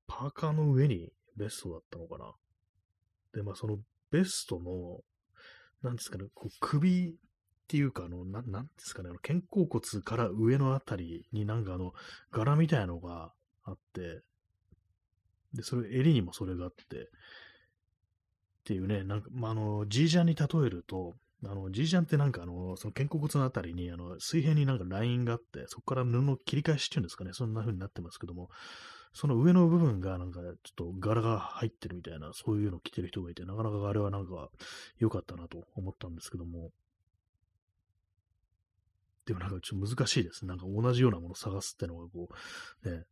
[0.06, 2.34] パーカーの上にベストだったのかな。
[3.34, 3.80] で、まあその
[4.12, 5.02] ベストの、
[5.82, 7.18] なんですかね、こう首
[7.68, 11.94] っていうか、あの、ななんですかね、あの肩甲骨から上のあたりになんかあの、
[12.32, 13.34] 柄みたいなのが
[13.66, 14.22] あって、
[15.54, 17.08] で、それ、襟にもそれがあって、っ
[18.64, 28.50] ていうね、なんか、まあ、あの、ジージャンに例えると、あの、ジージャンってなんかあの、その肩甲骨のあたりに、あの、水平になんかラインがあって、そこから布の切り返しっていうんですかね、そんな風になってますけども、
[29.14, 34.50] その上の部分がなんかちょっと柄が入ってるみたいな、そういうのを着てる人がいて、なかなかあれはなんか
[35.00, 36.72] 良かったなと思ったんですけども、
[39.28, 40.46] でもなんかちょっと難しいです。
[40.46, 42.30] なんか同じようなものを探すってのがこ
[42.86, 43.04] う、ね。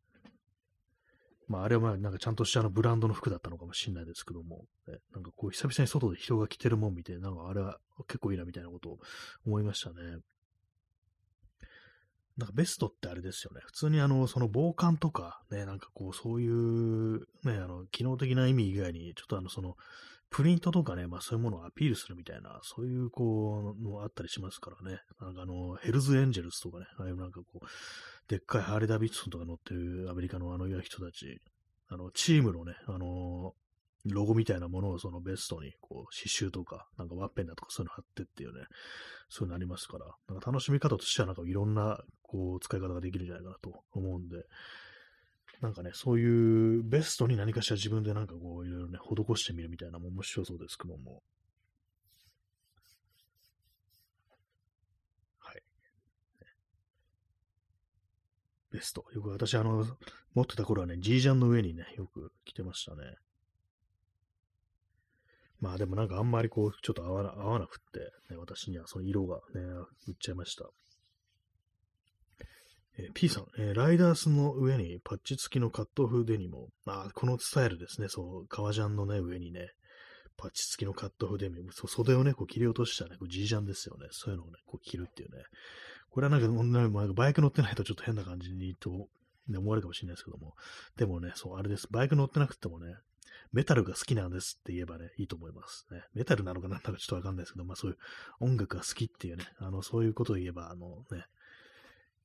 [1.48, 9.00] まああれはまあなんかちゃんとしたのブランドの服だったのかもしれないですけども、ね、なんかこう久々に外で人が着てるもん見て、なんかあれは結構いいなみたいなことを
[9.46, 9.96] 思いましたね。
[12.38, 13.62] なんかベストってあれですよね。
[13.66, 19.78] 普通にあの、その防寒とか、ね、なんかこう、そういう、ね、あの、機能的な意味以外に、ちょっとあの、その、
[20.30, 25.00] プリントとかね、まあそういうものをアピールするみたいな、そういうこう、のあったりしますからね。
[25.22, 27.66] なんかあの、ヘルズエンジェルスとかね、ああいうなんかこう、
[28.28, 31.40] でっかいハーレー・ダビッドソンとか乗ってるアメリカのあの人たち、
[31.88, 33.54] あの、チームのね、あの、
[34.06, 38.66] ロゴみたいなものをそのベストに、こう、刺繍とか、なんかワッペンだとかそういうの貼ってっていうね、
[39.30, 44.38] そういうのありますから、なんか楽しみ方としてはなんかいろんな、こう、使い方ができるんじゃないかなと思うんで、
[45.62, 51.24] なんかね、そういうベストに何かしら自分でなんかこう、いろいろね、施してみるみたいなも面白そうですけども。
[55.40, 55.62] はい。
[58.72, 59.06] ベスト。
[59.14, 59.86] よく私、あの、
[60.34, 63.16] 持ってた頃はね、G ジャンの上にね、よく着てましたね。
[65.62, 68.00] まあでもなんかあんまりこう、ちょっと合わな合わなくって、
[68.30, 69.62] ね、私にはその色がね、
[70.08, 70.70] 売っちゃいました。
[72.98, 76.68] えー、P さん、えー、ライダースの上にパッチ付きのカット風デニム。
[76.86, 78.08] あ、このスタイルですね。
[78.08, 79.72] そう、革ジャンのね、上にね、
[80.38, 81.72] パッチ付きのカット風デニム。
[81.74, 84.08] そう袖をね、こう切り落としたね、こう G ジャンですよね。
[84.12, 85.44] そういうのをね、こう着るっていうね。
[86.10, 89.10] これはなんか、なんかバイク乗ってないとちょっと変な感じにと、
[89.48, 90.56] ね、思われるかもしれないですけども。
[90.96, 91.88] でもね、そう、あれです。
[91.92, 92.96] バイク乗ってなくてもね、
[93.52, 96.04] メタルが好きなんですって言えばね、いいと思いますね。
[96.14, 97.98] メタルなのかなんだかちょっとわかんないですけど、まあそういう
[98.40, 101.26] 音楽が好きっていうね、あの、そういうことを言えば、あのね、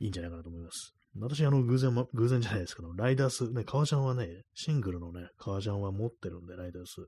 [0.00, 0.94] いいんじゃないかなと思います。
[1.18, 7.06] 私、あの、偶然、偶然じゃないですけど、ライダース、ね、革ジャンはね、シングルのね、革ジャンは持ってるんで、ライダース。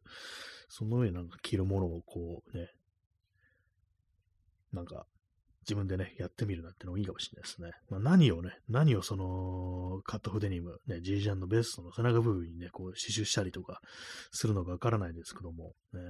[0.68, 2.68] その上になんか着るものをこうね、
[4.72, 5.06] なんか、
[5.62, 7.70] 自分でね、やってみるなんてのもいいかもしれないですね。
[7.88, 13.80] まあ、何をね、何をその、カットフデニム、ね、G ジャンのベストの背中部分にね、こう、刺繍したりとか
[14.32, 16.00] するのかわからないですけども、ね、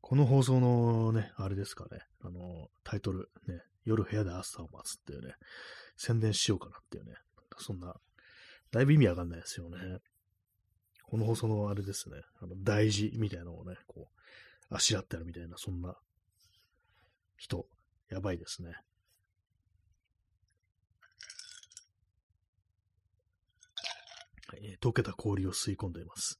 [0.00, 5.34] この放送のね、あれですかね、あの、タイトル、ね、夜部屋で朝を待つっていうね、
[5.96, 7.14] 宣伝しようかなっていうね、
[7.56, 7.94] そんな、
[8.70, 9.78] だいぶ意味わかんないですよね。
[11.04, 14.10] この放送のあれですね、あの大事みたいなのをね、こ
[14.70, 15.96] う、あしらってるみたいな、そんな
[17.38, 17.66] 人、
[18.10, 18.74] やばいですね。
[24.48, 26.38] はい、溶けた氷を吸い込んでいます。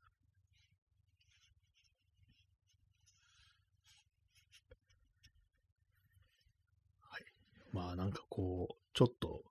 [7.79, 9.45] まあなんかこう、ちょっと、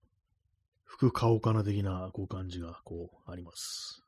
[0.84, 4.04] 服買おうかな的なこう感じがこうあります。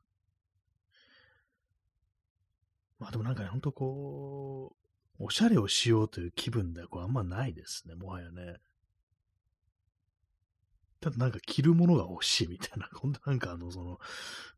[2.98, 4.76] まあでもなんかね、ほんとこ
[5.18, 8.56] う、おしゃれをしようという気分ではこうあんまないですね、もはやね。
[11.00, 14.00] ただなんか着るものが欲しいみたいな、 ほんとなんかあの、その、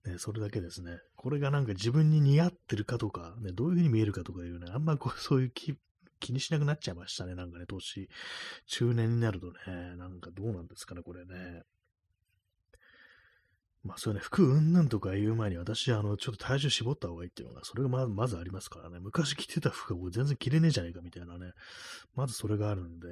[0.05, 0.99] ね、それだけですね。
[1.15, 5.51] これがなんか自分に似合ってるかとか、ね、どういう風に見えるかとかいうね、あんまこう、そういう
[6.23, 7.35] 気にしなくなっちゃいましたね。
[7.35, 8.09] なんかね、年、
[8.66, 11.62] 中年になるとね、なんかどうなんですかね、これね。
[13.85, 19.01] まあ、そうね、服うんなんとか言う前に私、あの、ちょっと体重絞った方がいいっていうのが、それがまずまずありますからね。
[19.01, 21.53] 昔着てた服が全然着れねえじゃねえかみたいなね。
[22.14, 23.09] まずそれがあるんで、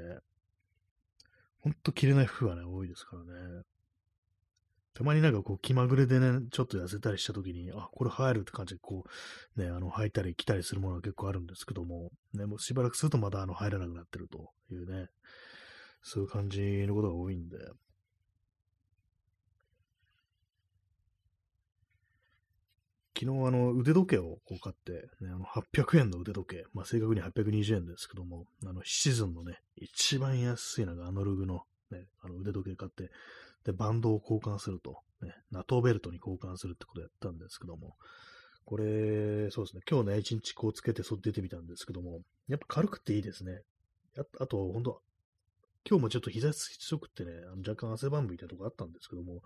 [1.59, 3.63] ほんと着れない服がね、多いですからね。
[4.95, 9.05] たまになんかこう気まぐれでね、ちょっと痩せたりした時に、あ、これ入るって感じでこ
[9.57, 15.09] う、ね、あの、履いたり着たりするものが結構あるんですけども、ね、もうしばらくするとまたあの、入らなくなってるというね、
[16.03, 17.57] そういう感じのことが多いんで、
[23.21, 31.61] 昨日あの腕時計をこう買って、ね、あの800円の腕時計、まあ、正確に820円ですけども、あのシーズンのね、一番安いなんかアナログの,、
[31.91, 33.11] ね、あの腕時計買って、
[33.65, 37.97] で、バンドを交換すると、ね、ナトーベルトに交換するってことをやったんですけども、
[38.65, 43.63] これ、そうですね、今日ね、一日こうつけて外出てみたんですけども、やっぱ軽くていいですね。
[44.17, 45.03] ああと、本当
[45.89, 49.43] 今日もちょっと日差し強くってね、あの若干汗ばむみたいなとこあったんですけども、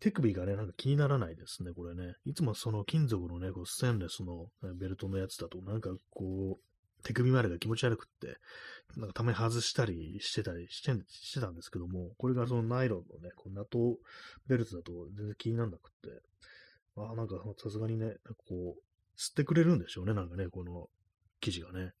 [0.00, 2.14] 手首がね、なんか気にならないですね、これね。
[2.24, 6.64] いつもその金属のね、こうステンレスのベルトのやつだと、なんかこう、
[7.02, 8.38] 手首周りが気持ち悪くって、
[8.96, 13.96] なんかたまに外したりしてたりしてしてたんですけども、これがそのナイロンのね、こうナト
[14.46, 16.22] ベルトだと全然気にならなくって、
[16.96, 20.88] ああ、なんかさすがにね、なんかこう、吸ってくれるんでしょうね、なんかね、この
[21.40, 21.92] 生地がね。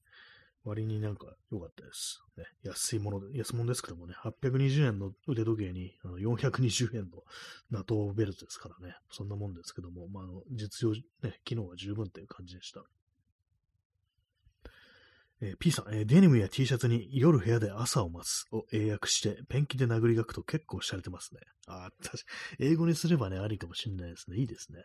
[0.64, 2.22] 割になんか良かったです。
[2.36, 7.22] ね、安いもので、安物ですけどもね、820円の腕時計にあの420円の
[7.70, 12.82] ナトベルトですからね、そんなもんですけども、まあ、実用、ね、機能は十分っていう感じでした。
[15.40, 21.40] えー、P さん、えー、デニムや T シャツに夜部屋で朝を待つを英訳して、ペンキで殴り書くと結構洒落てますね。
[21.68, 22.24] ああ確か
[22.58, 24.38] 英語にすればね、ありかもしんないですね。
[24.38, 24.82] いいですね。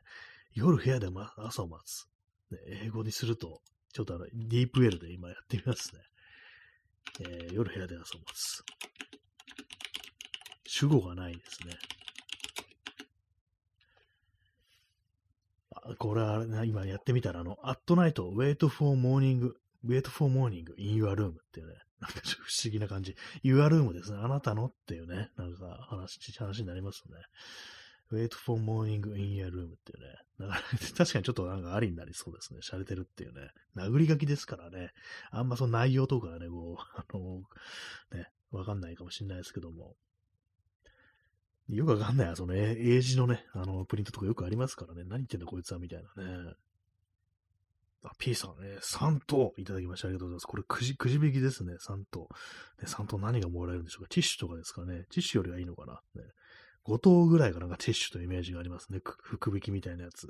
[0.54, 2.06] 夜部屋で、ま、朝を待つ。
[2.52, 3.62] ね、英語にすると、
[3.94, 6.02] ちょっとあの、ディープエルで今やってみますね。
[7.22, 8.64] えー、夜部屋で遊ます。
[10.66, 11.74] 主語がないですね。
[15.72, 19.52] あこれは、今やってみたら、あの、at night, wait for morning,
[19.86, 23.16] wait for morning in your room っていうね、なんか不思議な感じ。
[23.44, 24.20] your room ですね。
[24.22, 27.16] あなたのっていうね、なんか話、話になりますね。
[28.12, 30.16] wait for morning in your room っていうね。
[30.40, 30.62] だから
[30.98, 32.60] 確かにちょっとなんかありになりそうですね。
[32.60, 33.52] 洒落てるっていうね。
[33.76, 34.94] 殴り書きですからね。
[35.32, 37.42] あんまその内容とかね、こう、あの、
[38.12, 39.96] ね、わかんないかもしれないですけども。
[41.70, 42.36] よくわかんない。
[42.36, 45.04] その英字のね、あの、プリントとかよくありますからね。
[45.06, 46.54] 何言ってんだこいつは、みたいなね。
[48.04, 50.46] あ、P さん、ね、3等いただきましてありがとうございます。
[50.46, 52.28] これくじ、くじ引きですね、3等。
[52.82, 54.10] ね、3等何がもらえるんでしょうか？
[54.10, 55.06] ティッシュとかですかね。
[55.10, 56.02] ティッシュよりはいいのかな？
[56.16, 56.24] ね、
[56.86, 59.00] 5頭ぐらいがなんかティッシュというイメージがありますね。
[59.04, 60.28] 福引きみたいなやつ。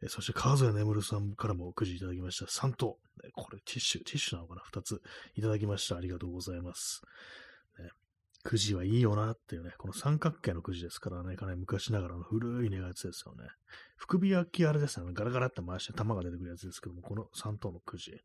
[0.00, 2.44] えそして、川添眠さんからもくじいただきました。
[2.46, 2.98] 3頭。
[3.34, 5.00] これティッシュ、ティッシュなのかな ?2 つ
[5.34, 5.96] いただきました。
[5.96, 7.02] ありがとうございます。
[7.80, 7.90] ね、
[8.44, 13.48] くじはいいよなっていうね、この三角形のくじですからね、かなり昔ながらの古いねやつですよね。
[13.98, 15.06] 福引きあれですね。
[15.12, 18.18] ガラガラって回して玉が出てくるやつですけども、この3頭のくじ、ね。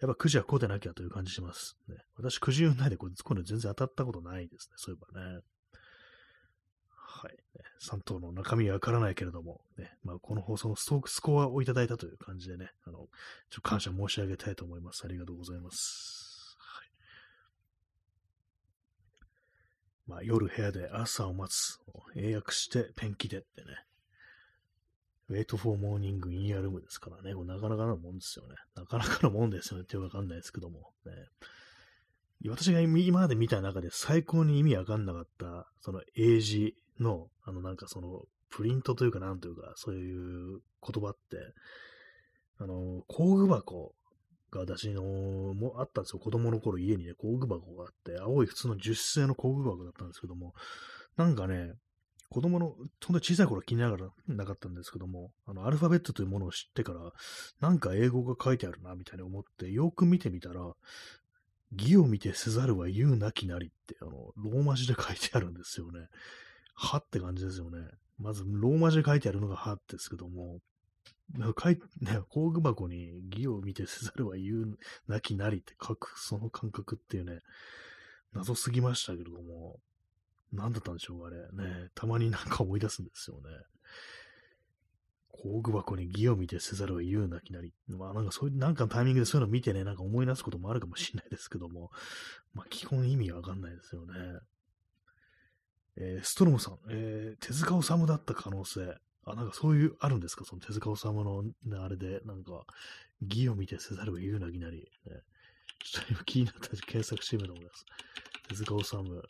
[0.00, 1.76] やっぱくじはこうでなきゃという感じします。
[1.88, 4.74] ね、私、くじ運ないでこれ、今度全然当たったことないですね。
[4.76, 5.40] そういえばね。
[6.90, 7.36] はい。
[7.80, 13.08] 3頭の中身はわからないけれども、ね、まあ、この放送のストークスコアをいただいたという感じでね、あの、ちょっ
[13.56, 15.04] と感謝申し上げたいと思います。
[15.04, 16.32] ありがとうございます。
[20.06, 21.78] まあ、夜部屋で朝を待つ。
[22.16, 23.68] 英訳してペンキでってね。
[25.30, 27.34] Wait for morning in your room ですからね。
[27.34, 28.54] これなかなかのもんですよね。
[28.74, 30.92] なかなかのもんですよねってわかんないですけども。
[31.06, 31.12] ね。
[32.48, 41.36] 私が今まで見た中で最高に意味わかんなかった、その英字の、あのなんかその、プリントというかなんというか、そういう言葉って、
[42.58, 43.94] あの、工具箱
[44.50, 46.18] が私のもあったんですよ。
[46.18, 50.54] 子供の頃家にね、工具箱があって、青い普通の樹脂製の工具箱だったんですけども、
[51.16, 51.72] なんかね、
[52.32, 57.12] 子供の、ほんと小さい頃は気にながらなかったんですけども、あの、アルファベットというものを知ってから、
[57.60, 60.72] なんか英語が書いてあるな、みたいに思って、よく見てみたら、
[61.76, 66.08] 義を見てせざるは言うなきなりって、あの、ローマ字で書いてあるんですよね。
[66.74, 67.78] はって感じですよね。
[68.18, 70.60] まず、ローマ字で書いてあるのがはですけども、
[71.62, 77.40] 書いね、工具箱に義を見てせざるは言うなきなりって書く、その感覚っていうね、
[78.32, 79.80] 謎すぎましたけれども、
[80.52, 81.68] 何だったんでしょうかね。
[81.68, 83.42] ね、たまになんか思い出すんですよね。
[85.30, 87.72] 工具箱に義を見てせざるを言うなきなり。
[87.88, 91.90] まあなんかそういう、なんかのタイミングでそういうの見てね、なんか思い出すこともあるかもしれないですけども、
[92.54, 94.12] まあ基本意味わかんないですよね。
[95.96, 98.96] えー、ストロムさん、えー、手塚治虫だった可能性。
[99.24, 100.44] あ、なんかそういう、あるんですか？
[100.44, 102.64] その手塚治虫の、ね、あれで、なんか、
[103.20, 104.88] 義を見てせざるを言うなきなり。
[105.06, 105.22] ね、
[105.84, 107.84] ちょっと今気になったし検索してみようと思います。
[108.48, 109.22] 手塚治虫。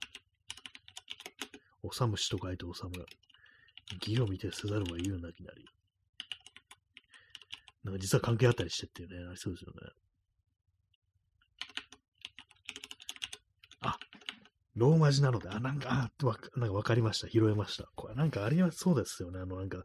[1.83, 3.05] おさむしと書いておさむ。
[4.07, 5.65] 義を見てせざるを言うなきなり。
[7.85, 9.81] なんか実は関係あったりしてっていうね、ありそうですよね。
[13.81, 13.97] あ、
[14.77, 17.29] ローマ字なので、あ、なんか、あ、わなんかわかりました。
[17.29, 17.89] 拾えました。
[17.97, 19.41] これなんかありますそうですよね。
[19.41, 19.83] あの、なんか、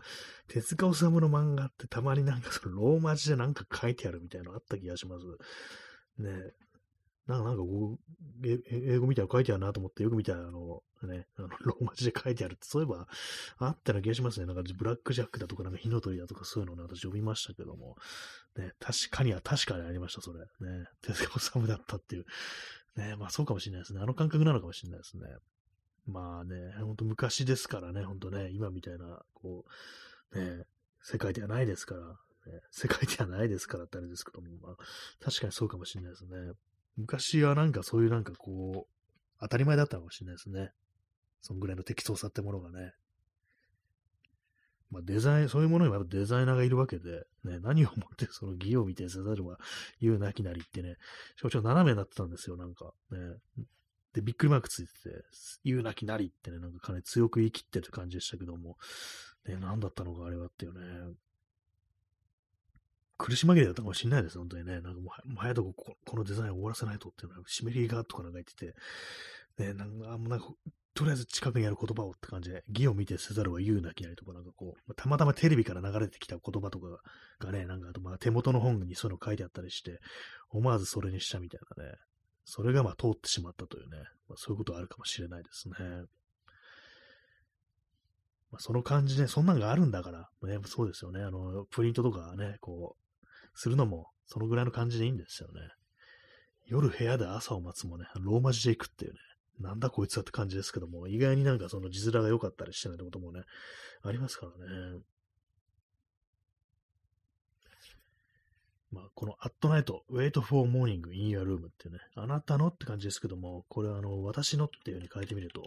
[0.47, 5.25] 手塚治虫の漫画ってたまになんかそのローマ字でなんか書いてあるみたいなのあった気がします。
[6.21, 6.31] ね
[7.27, 13.07] なんか、なんかこう、英語みたいなの書いてあるなと思って、よく見たら、あの、ね、あの、 ローマ字で書いてあるって、そういえば、
[13.57, 14.45] あったような気がしますね。
[14.45, 17.97] なんか、ブラックジャックだとか、なんか、火の鳥だとか、そういうのを、ね、私読みましたけども、
[18.55, 20.39] ね、確かには、確かにありました、それ。
[20.39, 22.25] ね、手塚治虫だったっていう。
[22.95, 24.01] ね、まあ、そうかもしれないですね。
[24.01, 25.27] あの感覚なのかもしれないですね。
[26.07, 29.65] まあね、ほんと昔ですからね、ほんとね、今みたいな、こ
[30.31, 30.65] う、ね、
[31.03, 32.07] 世界ではないですから、
[32.51, 34.75] ね、世界ではないですからってあれですけども、まあ、
[35.23, 36.53] 確かにそうかもしれないですね。
[36.97, 38.93] 昔はなんかそういうなんかこう、
[39.39, 40.71] 当たり前だったかもしれないですね。
[41.41, 42.93] そんぐらいの適当さってものがね。
[44.89, 49.59] まあデザイン、そういうものにもやっぱデザイナーがいるわけで、ね、何をもってその義を見てせざるは
[50.01, 50.95] 言うなきなりってね、
[51.35, 52.93] しかもちょっと斜めになってたんですよ、なんか。
[53.11, 53.17] ね。
[54.13, 55.09] で、びっくりマークついてて、
[55.63, 58.77] 言うなきなりってね、なんかかなり強く言い切ってる感じでしたけども、
[59.45, 61.13] ね、何だったのかあれはっていうね。
[63.17, 64.81] 苦し紛れだったかもしれないです、本当にね。
[64.81, 68.75] なんかもう、早くここのデザインを終わらせないとっていうのは、湿りがとかなんか言って
[69.57, 70.47] て、ね、なんか、なんか
[70.97, 76.87] とりあえず近くにある言葉をって感じで、義を見てせざるは言うなきなりとか、なんかこう、たまたまテレビから流れてきた言葉とか
[77.39, 79.99] がね、なんかあとまあ手元の本にそういうの書いてあったりして、
[80.49, 81.91] 思わずそれにしたみたいなね、
[82.45, 83.97] それがまあ通ってしまったというね、
[84.27, 85.75] まあ、そういうことあるかもしれないですね。
[88.51, 91.21] まあ、その感じで、そんなんがあるんだから、ね、そうですよね。
[91.21, 93.06] あの、プリントとかね、こう、
[93.57, 95.61] するのも、そのぐらいの感じでいいんですよね。
[96.67, 99.19] 夜部屋で朝を待つもね、ローマ字で行くっていうね、
[99.59, 103.41] なんだこいつはって感じですけども、意外になんかその字面が良かったりしてないってこともね、
[104.03, 105.01] ありますからね。
[108.91, 115.63] まあ、この At Night, Wait for Morning in Your Room ってね、あなたのって感じですけども、これはあの、私のっていう風に書いてみると、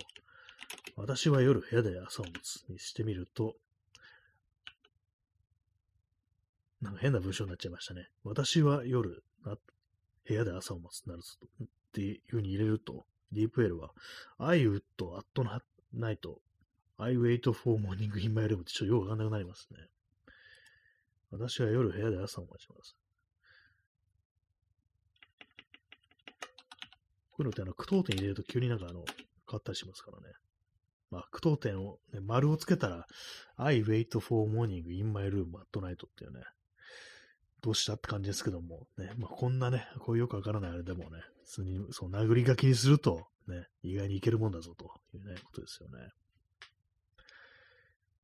[0.95, 3.57] 私は夜部屋で朝を待つにしてみると、
[6.81, 8.09] なんか変な文章になっちゃいましたね。
[8.25, 13.91] 私は夜、部屋で朝を待つなると、っていう風に入れると、DeepL は、
[14.39, 14.83] I would
[15.15, 15.65] at
[15.95, 16.19] night,
[16.97, 19.79] I wait for morning in my room ってちょっとよくわかんなくなりますね。
[21.31, 22.97] 私は夜部屋で朝を待ちます。
[27.31, 29.17] こういうのってあの、句読点入れると急になんかあの、変
[29.53, 30.35] わったりしますからね。
[31.11, 33.07] まあ、句読点を、ね、丸をつけたら、
[33.57, 36.43] I wait for morning in my room at night っていうね、
[37.63, 46.13] どうしたって感じですけども、ね、まあ、こんなね、こういうよくわからないあれでもね、普通にそう殴り書きにすると、ね、意外にいけるもんだぞというね、ことですよね。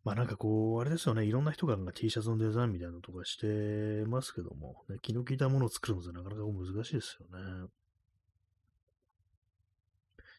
[0.05, 7.69] まあなんかこう、あれですよね、いろんな人がなんか T シャツのデザインみたいなのとかしてますけども、ね、気の利いたものを作るのってなかなか難しいですよね。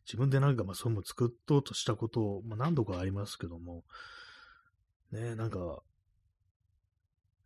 [0.06, 3.84] 自分でなんかまあそういうの作っとうとしたこと、まあ何度かありますけども、
[5.12, 5.82] ね、なんか、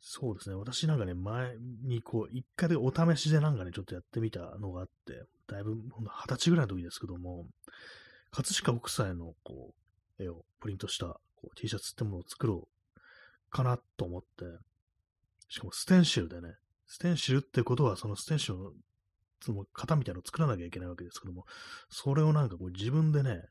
[0.02, 0.56] そうですね。
[0.56, 5.82] 私なんかね、前にこう、一回でお試しでなんかね、ちょっとやってみたのがあって、だいぶ、二
[6.28, 7.46] 十歳ぐらいの時ですけども、
[8.32, 9.74] 葛飾北斎のこ
[10.20, 13.00] う、絵をプリントしたこう T シャツってものを作ろう
[13.50, 14.46] かなと思って、
[15.50, 16.56] しかもステンシルでね、
[16.88, 18.72] ステンシルってことは、そのステンシルの
[19.42, 21.46] その型みたいなのを作らなきゃいけないわけですけども、
[21.90, 23.44] それをなんかこう自分でね、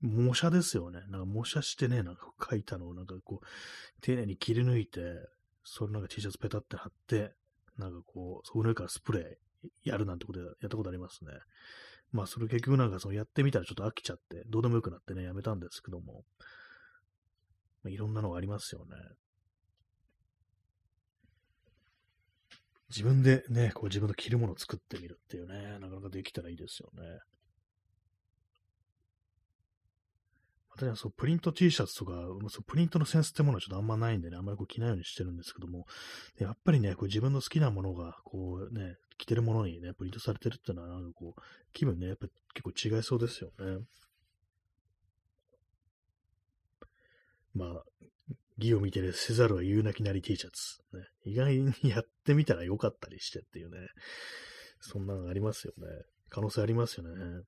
[0.00, 1.00] 模写ですよね。
[1.08, 5.00] なんか模写してね、なんか書いたのをなんかこう、丁寧に切り抜いて、
[5.64, 7.32] それなんか T シャツペタって貼って、
[7.78, 11.32] なんかこう、そこの上からスプレーやるなんてことやったことありますね。
[12.12, 16.24] まあそれ結局なんかそのやってみたらちょっと飽きちゃって、どうでもよくなってね、やめたんですけども、
[17.82, 18.96] まあ、いろんなのがありますよね。
[22.90, 27.20] 自分でね、こう自分の着るものを作ってみるっていうね、なかなかできたらいいですよね。
[30.72, 32.12] 私はそうプリント T シャツとか、
[32.48, 35.86] そうプリントのセンスってものはちょっとあんまないんでね、あんまりこう着ないようにしてるんですけども、
[36.38, 41.40] やっぱりね、こう自分の好きなものが、こうね、着てるものにね、プリントされてるっていうのは、なんかこう、
[41.72, 43.84] 気分ね、やっぱ結構違いそうですよね。
[47.54, 47.84] まあ、
[48.58, 51.04] 義を見てるせざるは言うなきなり T シャツ、ね。
[51.24, 53.88] 意外にやってみたらよかったりしてっていうね。
[54.80, 55.86] そんなのありますよね。
[56.28, 57.42] 可能性ありますよね。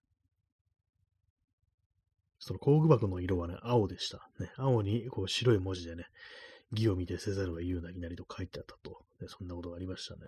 [2.45, 4.29] その工具箱の色はね、青でした。
[4.41, 6.07] ね、青にこう白い文字でね、
[6.73, 9.05] 義を見てせざるは言うなきなりと書いてあったと。
[9.21, 10.21] ね、そんなことがありましたね。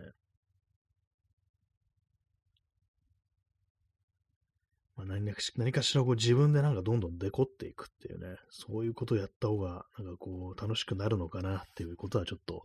[4.94, 12.62] まあ、何かし何かしらこう自分でなんかどんどんデコっていくっていうね、そういうことをやった方が、なんかこう、楽しくなるのかなっていうことはちょっと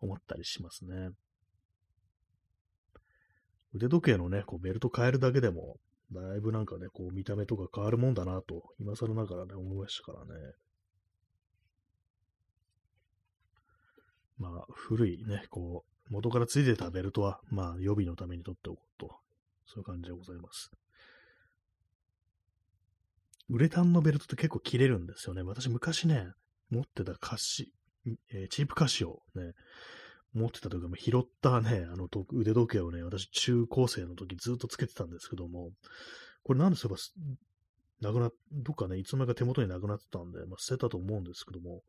[0.00, 1.10] 思ったりしますね。
[3.74, 5.76] 腕時計のね、こうベルト変えるだけでも、
[6.12, 10.52] だいぶなんかね、こう見た目とか変わるもんだなと、今更ながらね、思いましたからね。
[14.38, 19.16] まあ、古いね、こう、元からついてたベルトは、まあ、予備のために取っておこうと
[19.66, 20.70] そういう感じでございます。
[23.48, 25.42] ウレタンのベルトって結構切れるんですよね。
[25.42, 26.28] 私昔ね、
[26.70, 27.72] 持ってた歌詞、
[28.32, 29.52] えー、チープ歌詞をね、
[30.36, 35.70] 持ってたというか、拾ったね、あの腕時計をね、私中高生の時ずっとつけてたんですけども、
[36.44, 36.96] これなんでそういえ
[38.02, 41.82] ば、なくな、どっかね、いつの間にか手元になくなってたんで、まあ、捨てたと思うんですけども、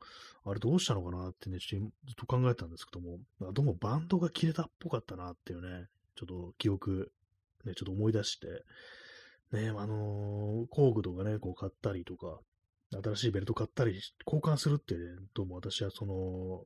[0.45, 3.19] あれどうしたのかなってね、ちょっと考えたんですけども、
[3.51, 7.11] どうもバンドが切れたっぽかったなっていうね、ちょっと記憶、
[7.65, 8.63] ね、ちょっと思い出して、
[9.51, 12.39] ね、あのー、工具とかね、こう買ったりとか、
[13.03, 14.95] 新しいベルト買ったり、交換するって、
[15.33, 16.65] どうも私はその、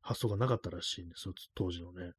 [0.00, 2.12] 発想がなかったらしいんですよ、当時のね。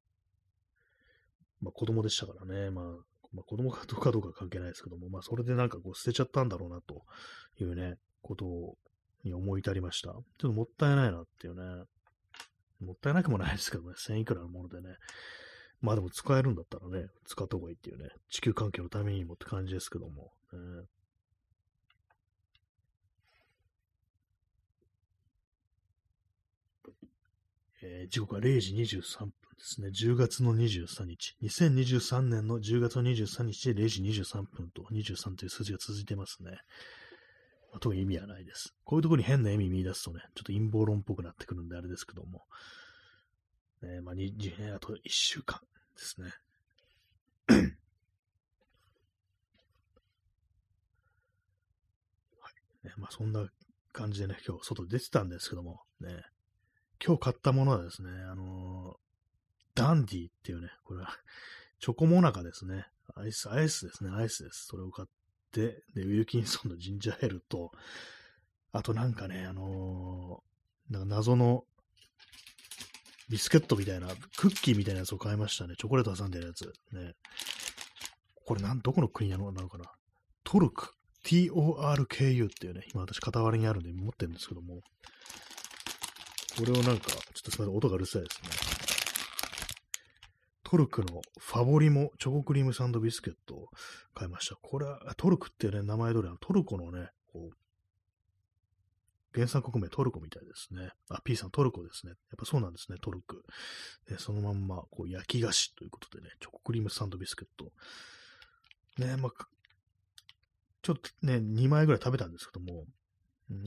[1.62, 2.86] まあ子供でしたからね、まあ、
[3.32, 7.04] まあ、子供かどうかどうか関係ないですけども、まあそれでなんかこう捨てちゃったんだろうなと
[7.62, 8.78] いうね、ことを
[9.24, 10.10] に思い至りました。
[10.10, 11.84] ちょっともったいないなっていうね。
[12.80, 14.96] もったいなくもないですけどね、1000いくらのものでね。
[15.82, 20.32] まあでも使えるんだったらね、使った方がいいっていうね、地球環境のためにもって感じですけども。
[20.54, 20.60] ね、
[27.82, 29.88] えー、時刻は0時23分ですね。
[29.90, 31.36] 10月の23日。
[31.44, 36.52] 2023年の10月の23日で0時23分と23という数字が続いてますね。
[37.72, 38.74] まあ、特に意味はないです。
[38.84, 42.44] こういうところに変な意味見出すとね、ちょっと陰謀論っぽくなってくるんであれですけども。
[43.82, 44.32] ね、まあ、ね、
[44.76, 45.62] あと1週間
[45.96, 46.34] ですね。
[47.48, 47.64] はい。
[52.84, 53.48] ね、まあ、そんな
[53.94, 56.10] 感じでね、今日外出てたんですけども、ね、
[57.06, 58.96] 今日買ったものはですね、あのー、
[59.76, 61.10] ダンディっていうね、これは
[61.80, 62.88] チョコモナカですね。
[63.16, 64.66] アイス、アイスですね、アイスです。
[64.66, 65.08] それを買っ
[65.52, 67.72] て、で、ウィルキンソンのジンジャーエールと、
[68.72, 71.66] あとなんかね、あのー、なんか謎の
[73.30, 75.76] ビスケットみたいな、クッキーみたいなやつを買いましたね。
[75.78, 76.74] チョコレート挟んでるやつ。
[76.92, 77.16] ね。
[78.46, 79.86] これなん、どこの国なのなのかな
[80.44, 80.94] トルク。
[81.24, 84.82] T-O-R-K-U っていうね、今私片割りにあるんで持ってるんですけども、
[86.60, 88.50] これをなんか、ちょっとすみません、音がうるさいですね。
[90.64, 93.70] トルクのファボリモチョコクリームサンドビスケットを
[94.14, 94.58] 買いました。
[94.62, 97.58] これは、トルクってね、名前通り、トルコのね、こう、
[99.34, 100.92] 原産国名トルコみたいですね。
[101.10, 102.10] あ、P さんトルコですね。
[102.10, 103.46] やっぱそうなんですね、トルク。
[104.10, 107.72] でそのまんま、こう、焼き菓子ということでね、チョコクリームサンドビスケット。
[109.02, 109.48] ね、まあ、
[110.82, 112.84] ちょっとね、2枚ぐらい食べたんですけども、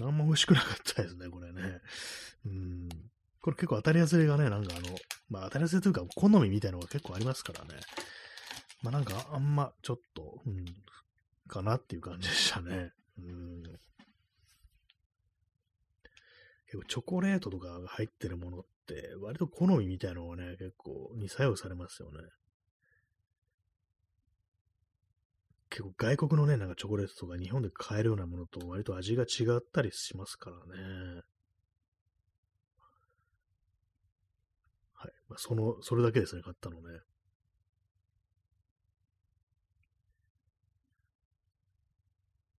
[0.03, 1.81] あんま美味しくなかったですね、これね。
[2.47, 2.89] うん。
[3.41, 4.97] これ結構当たり外れがね、なんかあの、
[5.29, 7.81] まあ当たり外れというか、好みみたいなのが結構ありますからね。
[8.83, 10.65] まあなんかあんまちょっと、うん、
[11.49, 12.93] かなっていう感じでしたね。
[13.19, 13.63] うん。
[16.67, 22.19] 結構チョコレートとかが入ってるものって、割と好みみたいなのがね、結構に作用されますよね。
[25.73, 31.23] 結構外国のね、なんかチョコレートとか日本で買えるようなものと割と味が違ったりしますからね。
[34.93, 35.13] はい。
[35.31, 37.01] まあ、その、それだけですね、買ったのね。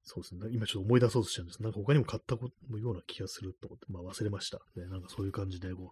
[0.03, 0.47] そうですね。
[0.51, 1.61] 今ちょっと思い出そうとしてるんです。
[1.61, 4.57] なんか他にも買ったような気がすると思って、まあ忘れました。
[4.75, 5.91] ね、なんかそういう感じで、こ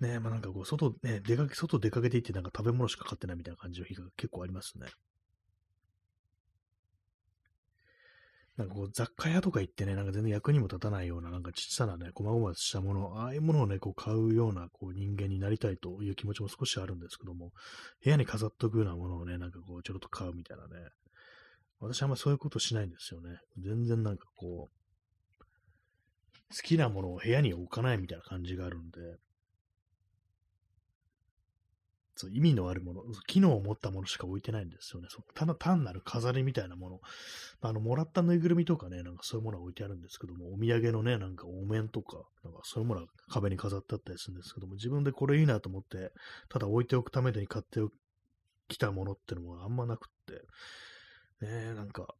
[0.00, 4.86] う、ね、まあなんかこう、外、ね、出かけ、外出かけていってなんか食べ物しか買ってないみたいな感じの日が結構ありますね。
[8.58, 17.52] なんかこう雑貨屋とか行ってね、なんか全然役にも立たないような、なんかちっさなね、細々したもの、ああいうものをね、こう買うようなこう人間になりたいという気持ちも少しあるんですけども、
[18.02, 20.88] 部屋に飾っとくようなものをね、なんかこうちょろっと買うみたいなね、
[21.78, 23.38] 私はあんまそういうことしないんですよね。
[23.58, 24.68] 全然なんかこ
[25.40, 25.44] う、
[26.50, 28.98] 好きなものを部屋に置かないみたいな感じがあるんで、
[32.20, 35.06] そう意味のあるもの、機能を持ったものしか置いてないんですよね。
[35.08, 37.00] そただ単なる飾りみたいなもの。
[37.60, 46.10] あの、もらったぬいぐるみとかね、なんかそういうものが置いてあるんですけども、お土産のね、なんかお面とか、なんかそういうものが壁に飾ってあったりするんですけども、自分でこれいいなと思って、
[46.48, 47.80] ただ置いておくために買って
[48.66, 52.14] きたものってのはあんまなくって、ねなんか、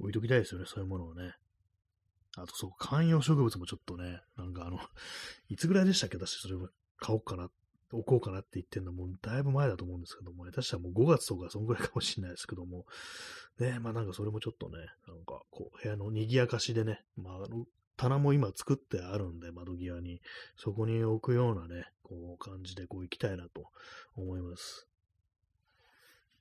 [0.00, 1.34] 置いときたいですよね、そういうものをね。
[2.36, 4.80] あとそう、観葉植物もちょっとね、なんかあの、
[5.48, 6.16] いつぐらいでしたっけ？
[6.16, 7.50] 私それを買おうかなっ
[7.92, 12.86] 置こうかなって言ってるのもだいぶ前だと思うんですけども、下手したらもう5月とかそんぐらいかもしれないですけども、
[13.58, 17.36] ね、まあなんかそれもちょっとね、なんかこう部屋の賑やかしでね、まあ
[17.96, 20.20] 棚も今作ってあるんで、窓際に、
[20.56, 23.66] そこに置くようなね、こう感じでこう行きたいなと
[24.16, 24.88] 思います。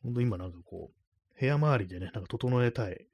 [0.03, 3.05] ほんと今なんかこう、部屋周りでね、なんか整えたい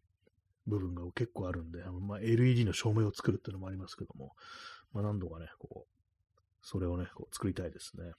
[0.68, 4.34] 部分が結構あるんで、あのまあ、LED の照明を作るっていうのもありますけども、
[4.94, 5.98] まあ、何度かね、こう、
[6.62, 8.12] それをね、こう作りたいですね。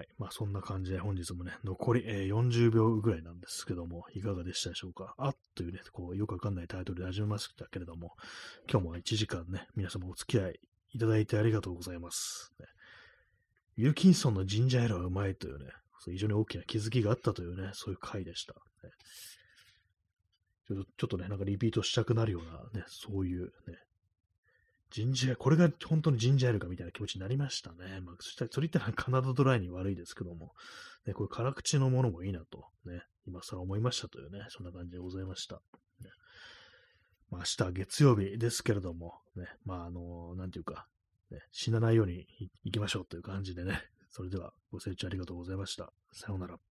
[0.00, 0.08] はい。
[0.16, 5.14] まあそんな感じで本日もね、残り、えー、40秒ぐらいなんですけども、いかがでしたでしょうか？
[5.18, 8.12] あっというね、こう、よくわかんないタイトルで始めましたけれども、
[8.70, 10.60] 今日も1時間ね、皆様お付き合い
[10.94, 12.50] いただいてありがとうございます。
[12.58, 12.66] ね、
[13.76, 15.66] ウィルキンソンのジンジャーエールはうまいというね、
[16.06, 18.54] 非常に大きな気づきがあったというね、そういう回でした。
[18.54, 18.90] ね、
[20.66, 23.76] ちょっとちょっとね、なんかリピートしたくなるようなね、そういうね、
[24.90, 28.00] ジンジャー、これが本当にジンジャーエールかみたいな気持ちになりましたね。
[28.04, 30.52] まあ、そしたら、それ言ったらカナダドライに悪いですけども、
[31.06, 35.56] ね、こういう辛口のものもいいなと、ね、今更思いましたというね、そんな感じでございました。
[36.00, 36.10] ね、
[37.30, 40.86] まあ、明日月曜日ですけれども、ね、まあ、あのー、なんていうか、
[41.30, 42.26] ね、死なないように
[42.64, 45.92] 行きましょうという感じでね、それではご清聴ありがとうございました。
[46.12, 46.69] さようなら。